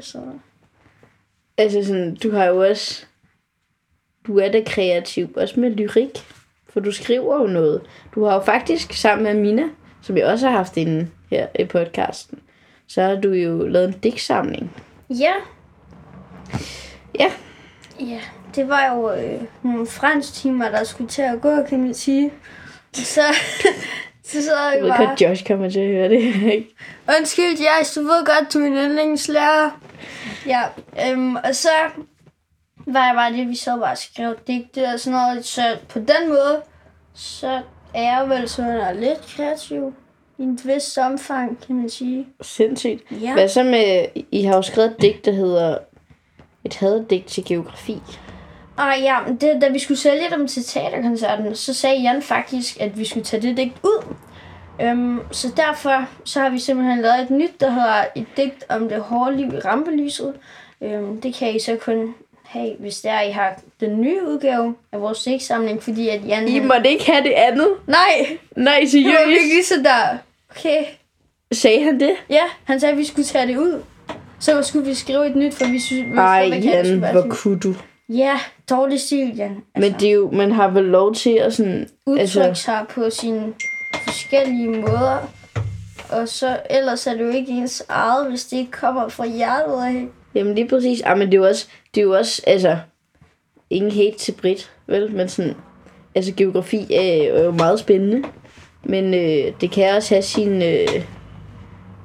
Så... 0.00 0.18
Altså 1.60 1.84
sådan, 1.84 2.14
du 2.14 2.30
har 2.30 2.44
jo 2.44 2.62
også... 2.68 3.04
Du 4.26 4.38
er 4.38 4.52
da 4.52 4.62
kreativ, 4.66 5.32
også 5.36 5.60
med 5.60 5.70
lyrik. 5.70 6.18
For 6.68 6.80
du 6.80 6.92
skriver 6.92 7.40
jo 7.40 7.46
noget. 7.46 7.82
Du 8.14 8.24
har 8.24 8.34
jo 8.34 8.40
faktisk 8.40 8.92
sammen 8.92 9.24
med 9.24 9.42
Mina, 9.42 9.68
som 10.02 10.16
jeg 10.16 10.26
også 10.26 10.48
har 10.48 10.56
haft 10.56 10.76
inde 10.76 11.08
her 11.30 11.46
i 11.58 11.64
podcasten, 11.64 12.38
så 12.86 13.02
har 13.02 13.14
du 13.14 13.32
jo 13.32 13.66
lavet 13.66 13.88
en 13.88 13.98
digtsamling. 14.02 14.76
Ja. 15.10 15.32
Ja. 17.18 17.32
Ja, 18.00 18.20
det 18.54 18.68
var 18.68 18.94
jo 18.94 19.12
øh, 19.12 19.42
nogle 19.62 19.86
fransk 19.86 20.34
timer, 20.34 20.70
der 20.70 20.84
skulle 20.84 21.10
til 21.10 21.22
at 21.22 21.40
gå, 21.40 21.62
kan 21.68 21.82
man 21.82 21.94
sige. 21.94 22.30
Så, 22.92 23.20
så 24.32 24.42
sad 24.42 24.72
Jeg 24.72 24.82
ved 24.82 24.88
bare... 24.90 25.06
godt, 25.06 25.20
Josh 25.20 25.46
kommer 25.46 25.70
til 25.70 25.80
at 25.80 25.86
høre 25.86 26.08
det. 26.08 26.52
ikke? 26.52 26.74
Undskyld, 27.18 27.58
jeg 27.60 27.86
du 27.94 28.00
ved 28.00 28.26
godt, 28.26 28.52
du 28.54 28.58
er 28.58 28.62
min 28.62 28.74
yndlingslærer. 28.78 29.80
Ja, 30.46 30.62
øhm, 31.10 31.36
og 31.36 31.54
så 31.54 31.68
var 32.86 33.06
jeg 33.06 33.14
bare 33.14 33.32
det, 33.32 33.48
vi 33.48 33.54
så 33.56 33.76
bare 33.76 33.96
skrev 33.96 34.36
digte 34.46 34.84
og 34.84 35.00
sådan 35.00 35.18
noget. 35.18 35.44
Så 35.44 35.62
på 35.88 35.98
den 35.98 36.28
måde, 36.28 36.62
så 37.14 37.62
er 37.94 38.02
jeg 38.02 38.28
vel 38.28 38.48
sådan 38.48 39.00
lidt 39.00 39.20
kreativ 39.36 39.94
i 40.38 40.42
et 40.42 40.66
vist 40.66 40.98
omfang, 40.98 41.58
kan 41.66 41.76
man 41.76 41.88
sige. 41.88 42.26
Sindssygt. 42.42 43.02
Ja. 43.10 43.32
Hvad 43.32 43.48
så 43.48 43.62
med... 43.62 44.06
I 44.32 44.42
har 44.42 44.56
jo 44.56 44.62
skrevet 44.62 44.90
et 44.90 45.02
digt, 45.02 45.24
der 45.24 45.32
hedder... 45.32 45.78
Et 46.64 46.76
hadedigt 46.76 47.26
til 47.26 47.44
geografi. 47.44 47.98
Og 48.76 48.92
ja, 49.02 49.16
det, 49.40 49.58
da 49.62 49.68
vi 49.68 49.78
skulle 49.78 49.98
sælge 49.98 50.30
dem 50.30 50.46
til 50.48 50.64
teaterkoncerten, 50.64 51.54
så 51.56 51.74
sagde 51.74 51.96
Jan 52.00 52.22
faktisk, 52.22 52.80
at 52.80 52.98
vi 52.98 53.04
skulle 53.04 53.24
tage 53.24 53.42
det 53.42 53.56
digt 53.56 53.74
ud. 53.82 54.04
Øhm, 54.82 55.20
så 55.30 55.48
derfor 55.56 56.06
så 56.24 56.40
har 56.40 56.48
vi 56.50 56.58
simpelthen 56.58 57.00
lavet 57.00 57.20
et 57.22 57.30
nyt, 57.30 57.60
der 57.60 57.70
hedder 57.70 58.04
et 58.16 58.26
digt 58.36 58.64
om 58.68 58.88
det 58.88 59.00
hårde 59.00 59.36
liv 59.36 59.54
i 59.54 59.58
rampelyset. 59.58 60.34
Øhm, 60.82 61.20
det 61.20 61.34
kan 61.34 61.54
I 61.56 61.58
så 61.58 61.76
kun 61.76 62.14
have, 62.44 62.74
hvis 62.78 63.00
der 63.00 63.20
I 63.20 63.30
har 63.30 63.60
den 63.80 64.00
nye 64.00 64.26
udgave 64.28 64.74
af 64.92 65.00
vores 65.00 65.22
digtsamling, 65.22 65.82
fordi 65.82 66.08
at 66.08 66.20
Jan... 66.28 66.48
I 66.48 66.52
han- 66.58 66.66
måtte 66.68 66.90
ikke 66.90 67.10
have 67.10 67.24
det 67.24 67.32
andet. 67.32 67.68
Nej, 67.86 68.38
Nej, 68.56 68.74
det 68.92 69.04
var 69.04 69.10
seriøst. 69.10 69.28
virkelig 69.28 69.66
så 69.66 69.74
der. 69.84 70.18
Okay. 70.50 70.84
Sagde 71.52 71.84
han 71.84 72.00
det? 72.00 72.12
Ja, 72.30 72.42
han 72.64 72.80
sagde, 72.80 72.92
at 72.92 72.98
vi 72.98 73.04
skulle 73.04 73.26
tage 73.26 73.46
det 73.46 73.56
ud. 73.56 73.82
Så 74.40 74.62
skulle 74.62 74.86
vi 74.86 74.94
skrive 74.94 75.26
et 75.26 75.36
nyt, 75.36 75.54
for 75.54 75.64
vi 75.70 75.78
synes, 75.78 76.12
vi 76.12 76.18
Ej, 76.18 76.60
Jan, 76.64 76.98
hvor 77.12 77.26
kunne 77.30 77.58
du? 77.58 77.74
Ja, 78.14 78.38
dårlig 78.70 79.00
stil, 79.00 79.36
Jan. 79.36 79.56
Men 79.74 79.92
det 79.92 80.08
er 80.08 80.12
jo, 80.12 80.30
man 80.30 80.52
har 80.52 80.70
vel 80.70 80.84
lov 80.84 81.14
til 81.14 81.30
at 81.30 81.52
sådan... 81.54 81.88
udtrykke 82.06 82.20
Altså, 82.20 82.42
altså... 82.42 82.62
sig 82.62 82.86
på 82.90 83.10
sine 83.10 83.52
forskellige 84.04 84.68
måder. 84.68 85.32
Og 86.10 86.28
så 86.28 86.60
ellers 86.70 87.06
er 87.06 87.14
det 87.14 87.20
jo 87.20 87.30
ikke 87.30 87.52
ens 87.52 87.84
eget, 87.88 88.28
hvis 88.28 88.44
det 88.44 88.56
ikke 88.56 88.70
kommer 88.70 89.08
fra 89.08 89.26
hjertet 89.26 89.84
af. 89.84 90.06
jamen 90.34 90.54
lige 90.54 90.68
præcis. 90.68 91.02
Ah, 91.02 91.18
men 91.18 91.26
det 91.26 91.34
er 91.34 91.38
jo 91.38 91.46
også, 91.48 91.68
det 91.94 92.00
er 92.00 92.04
jo 92.04 92.16
også 92.16 92.42
altså, 92.46 92.78
ingen 93.70 93.92
hate 93.92 94.18
til 94.18 94.32
Brit, 94.32 94.70
vel? 94.86 95.12
Men 95.12 95.28
sådan, 95.28 95.54
altså 96.14 96.32
geografi 96.36 96.94
er, 96.94 97.32
er 97.32 97.44
jo 97.44 97.50
meget 97.50 97.80
spændende. 97.80 98.28
Men 98.84 99.14
øh, 99.14 99.52
det 99.60 99.70
kan 99.70 99.94
også 99.94 100.14
have 100.14 100.22
sin, 100.22 100.62
øh, 100.62 101.04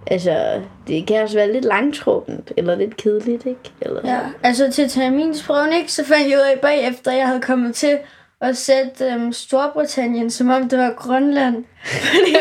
altså, 0.08 0.62
det 0.88 1.08
kan 1.08 1.24
også 1.24 1.36
være 1.36 1.54
lidt 1.54 1.66
langtrukket, 1.66 2.54
eller 2.58 2.76
lidt 2.76 2.98
kedeligt, 2.98 3.46
ikke? 3.46 3.72
Eller, 3.82 4.02
Ja, 4.04 4.20
altså 4.44 4.72
til 4.72 4.90
terminsprøven, 4.90 5.74
ikke? 5.74 5.92
Så 5.92 6.06
fandt 6.06 6.30
jeg 6.30 6.38
ud 6.38 6.44
af 6.44 6.60
bagefter, 6.60 7.12
jeg 7.12 7.28
havde 7.28 7.42
kommet 7.42 7.76
til 7.76 7.98
at 8.42 8.58
sætte 8.58 9.06
øhm, 9.06 9.34
Storbritannien, 9.34 10.30
som 10.30 10.50
om 10.50 10.70
det 10.70 10.80
var 10.80 10.94
Grønland. 10.98 11.56
fordi, 12.16 12.36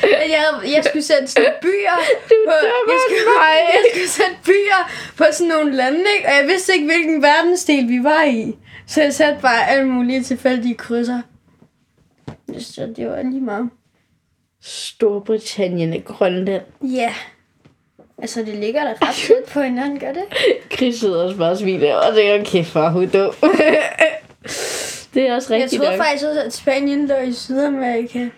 fordi 0.00 0.30
jeg, 0.30 0.44
jeg 0.74 0.84
skulle 0.84 1.02
sætte 1.02 1.26
sådan 1.26 1.52
byer 1.62 1.96
på, 2.26 2.52
jeg 2.88 2.98
skulle, 3.06 3.32
jeg 3.74 3.84
skulle 3.92 4.08
sætte 4.08 4.36
byer 4.44 4.90
på 5.16 5.24
sådan 5.32 5.48
nogle 5.48 5.76
lande, 5.76 5.98
ikke? 6.16 6.28
Og 6.28 6.32
jeg 6.40 6.48
vidste 6.48 6.72
ikke, 6.72 6.86
hvilken 6.86 7.22
verdensdel 7.22 7.88
vi 7.88 8.04
var 8.04 8.22
i. 8.24 8.56
Så 8.86 9.02
jeg 9.02 9.14
satte 9.14 9.42
bare 9.42 9.68
alle 9.68 9.86
mulige 9.88 10.22
tilfældige 10.22 10.74
krydser. 10.74 11.20
Så 12.58 12.92
det 12.96 13.08
var 13.08 13.22
lige 13.22 13.40
meget. 13.40 13.70
Storbritannien 14.62 15.92
og 15.92 16.04
Grønland. 16.04 16.62
Ja. 16.82 17.14
Altså, 18.18 18.40
det 18.40 18.54
ligger 18.54 18.84
da 18.84 18.90
ret 19.06 19.14
tæt 19.14 19.52
på 19.52 19.60
hinanden, 19.60 19.98
gør 19.98 20.12
det? 20.12 20.22
Chris 20.76 21.00
sidder 21.00 21.24
også 21.24 21.36
bare 21.36 21.50
og 21.50 21.58
smiler, 21.58 21.94
og 21.94 22.14
tænker, 22.14 22.44
kæft 22.50 22.68
for 22.68 22.88
hun 22.88 23.08
dum. 23.08 23.34
det 25.14 25.28
er 25.28 25.34
også 25.34 25.54
Jeg 25.54 25.62
rigtigt 25.62 25.82
troede 25.82 25.96
nok. 25.96 26.06
faktisk 26.06 26.24
også, 26.26 26.42
at 26.42 26.52
Spanien 26.52 27.06
lå 27.06 27.14
i 27.16 27.32
Sydamerika. 27.32 28.28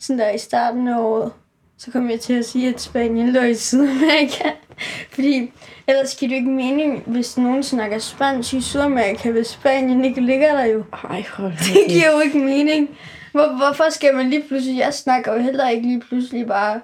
Sådan 0.00 0.18
der 0.18 0.30
i 0.30 0.38
starten 0.38 0.88
af 0.88 0.98
året. 1.00 1.32
Så 1.78 1.90
kom 1.90 2.10
jeg 2.10 2.20
til 2.20 2.32
at 2.38 2.44
sige, 2.44 2.68
at 2.74 2.80
Spanien 2.80 3.32
lå 3.32 3.40
i 3.40 3.54
Sydamerika. 3.54 4.48
Fordi 5.14 5.52
ellers 5.86 6.14
giver 6.16 6.28
det 6.28 6.36
ikke 6.36 6.50
mening, 6.50 7.02
hvis 7.06 7.36
nogen 7.36 7.62
snakker 7.62 7.98
spansk 7.98 8.54
i 8.54 8.60
Sydamerika, 8.60 9.30
hvis 9.30 9.46
Spanien 9.46 10.04
ikke 10.04 10.20
ligger 10.20 10.52
der 10.52 10.64
jo. 10.64 10.84
Ej, 11.10 11.24
hold 11.32 11.52
Det 11.52 11.84
giver 11.92 12.12
jo 12.12 12.20
ikke 12.20 12.38
mening. 12.38 12.98
Hvor, 13.36 13.56
hvorfor 13.56 13.90
skal 13.90 14.14
man 14.14 14.30
lige 14.30 14.42
pludselig... 14.48 14.78
Jeg 14.78 14.94
snakker 14.94 15.32
jo 15.32 15.38
heller 15.38 15.68
ikke 15.68 15.86
lige 15.86 16.00
pludselig 16.00 16.46
bare 16.46 16.80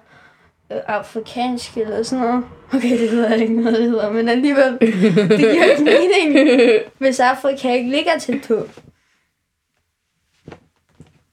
øh, 0.72 0.78
afrikansk 0.86 1.76
eller 1.76 2.02
sådan 2.02 2.24
noget. 2.24 2.44
Okay, 2.74 3.00
det 3.00 3.12
ved 3.12 3.28
jeg 3.28 3.40
ikke 3.40 3.60
noget, 3.60 3.78
det 3.78 3.90
hedder, 3.90 4.12
men 4.12 4.28
alligevel. 4.28 4.78
Det 4.80 5.38
giver 5.38 5.64
ikke 5.64 5.84
mening, 5.84 6.48
hvis 6.98 7.20
Afrika 7.20 7.74
ikke 7.74 7.90
ligger 7.90 8.18
tæt 8.18 8.42
på. 8.48 8.68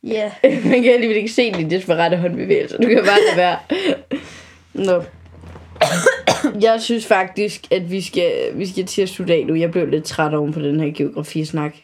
Ja. 0.03 0.32
Man 0.69 0.84
kan 0.84 0.93
alligevel 0.93 1.17
ikke 1.17 1.32
se 1.32 1.53
de 1.53 1.69
desperate 1.69 2.17
håndbevægelser. 2.17 2.77
Du 2.77 2.88
kan 2.88 3.03
bare 3.05 3.19
lade 3.27 3.38
være. 3.38 3.58
Nå. 4.73 5.03
Jeg 6.62 6.82
synes 6.82 7.05
faktisk, 7.05 7.71
at 7.71 7.91
vi 7.91 8.01
skal, 8.01 8.32
vi 8.53 8.67
skal 8.67 8.86
til 8.86 9.01
at 9.01 9.10
slutte 9.10 9.34
af 9.34 9.45
nu. 9.45 9.55
Jeg 9.55 9.71
blev 9.71 9.88
lidt 9.88 10.05
træt 10.05 10.34
oven 10.34 10.53
på 10.53 10.60
den 10.60 10.79
her 10.79 10.91
geografisnak. 10.95 11.75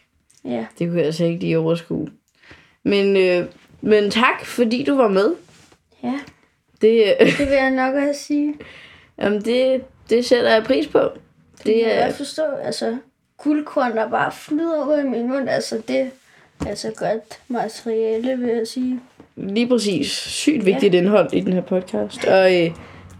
Ja. 0.45 0.65
Det 0.79 0.87
kunne 0.87 0.97
jeg 0.97 1.05
altså 1.05 1.25
ikke 1.25 1.39
lige 1.39 1.57
overskue. 1.57 2.07
Men, 2.85 3.17
øh, 3.17 3.45
men 3.81 4.11
tak, 4.11 4.45
fordi 4.45 4.83
du 4.83 4.95
var 4.95 5.07
med. 5.07 5.33
Ja, 6.03 6.19
Det, 6.81 7.03
øh, 7.21 7.27
det 7.27 7.39
vil 7.39 7.55
jeg 7.55 7.71
nok 7.71 7.93
også 7.95 8.21
sige. 8.23 8.53
jamen 9.21 9.41
det, 9.41 9.81
det 10.09 10.25
sætter 10.25 10.51
jeg 10.53 10.63
pris 10.63 10.87
på. 10.87 10.99
Det 10.99 11.65
Det 11.65 11.73
kan 11.75 11.83
jeg 11.83 11.97
er, 11.99 12.05
godt 12.05 12.15
forstå. 12.17 12.43
Altså, 12.63 12.97
guldkorn, 13.43 13.91
der 13.97 14.09
bare 14.09 14.31
flyder 14.31 14.87
ud 14.87 14.99
i 14.99 15.03
min 15.03 15.27
mund, 15.27 15.49
altså 15.49 15.81
det 15.87 15.99
er 15.99 16.05
altså 16.67 16.91
godt 16.95 17.39
materiale, 17.47 18.37
vil 18.37 18.49
jeg 18.55 18.67
sige. 18.67 18.99
Lige 19.35 19.67
præcis. 19.67 20.11
Sygt 20.11 20.65
vigtigt 20.65 20.93
ja. 20.93 20.99
indhold 20.99 21.33
i 21.33 21.39
den 21.39 21.53
her 21.53 21.61
podcast. 21.61 22.25
Og 22.25 22.63
øh, 22.63 22.71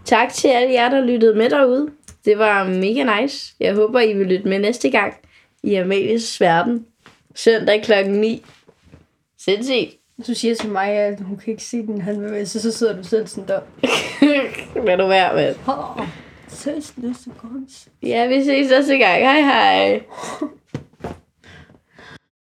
tak 0.04 0.32
til 0.32 0.48
alle 0.48 0.72
jer, 0.74 0.88
der 0.88 1.00
lyttede 1.00 1.34
med 1.34 1.50
derude. 1.50 1.88
Det 2.24 2.38
var 2.38 2.64
mega 2.64 3.20
nice. 3.20 3.54
Jeg 3.60 3.74
håber, 3.74 4.00
I 4.00 4.12
vil 4.12 4.26
lytte 4.26 4.48
med 4.48 4.58
næste 4.58 4.90
gang 4.90 5.14
i 5.62 5.74
Amalies 5.74 6.40
Verden. 6.40 6.86
Søndag 7.34 7.82
klokken 7.82 8.14
9. 8.14 8.44
Sindssygt. 9.48 10.00
Du 10.26 10.34
siger 10.34 10.54
til 10.54 10.70
mig, 10.70 10.88
at 10.88 11.20
hun 11.20 11.36
kan 11.36 11.50
ikke 11.50 11.64
se 11.64 11.76
den 11.86 12.00
handbevægelse, 12.00 12.60
så 12.60 12.72
sidder 12.72 12.96
du 12.96 13.02
selv 13.02 13.26
sådan 13.26 13.48
der. 13.48 13.60
Lad 14.86 14.98
du 14.98 15.06
være, 15.06 15.34
mand. 15.34 15.56
Åh, 15.68 16.06
ses 16.48 16.94
næste 16.96 17.30
gang. 17.42 17.68
Ja, 18.02 18.26
vi 18.26 18.44
ses 18.44 18.70
næste 18.70 18.98
gang. 18.98 19.22
Hej 19.22 19.40
hej. 19.40 20.00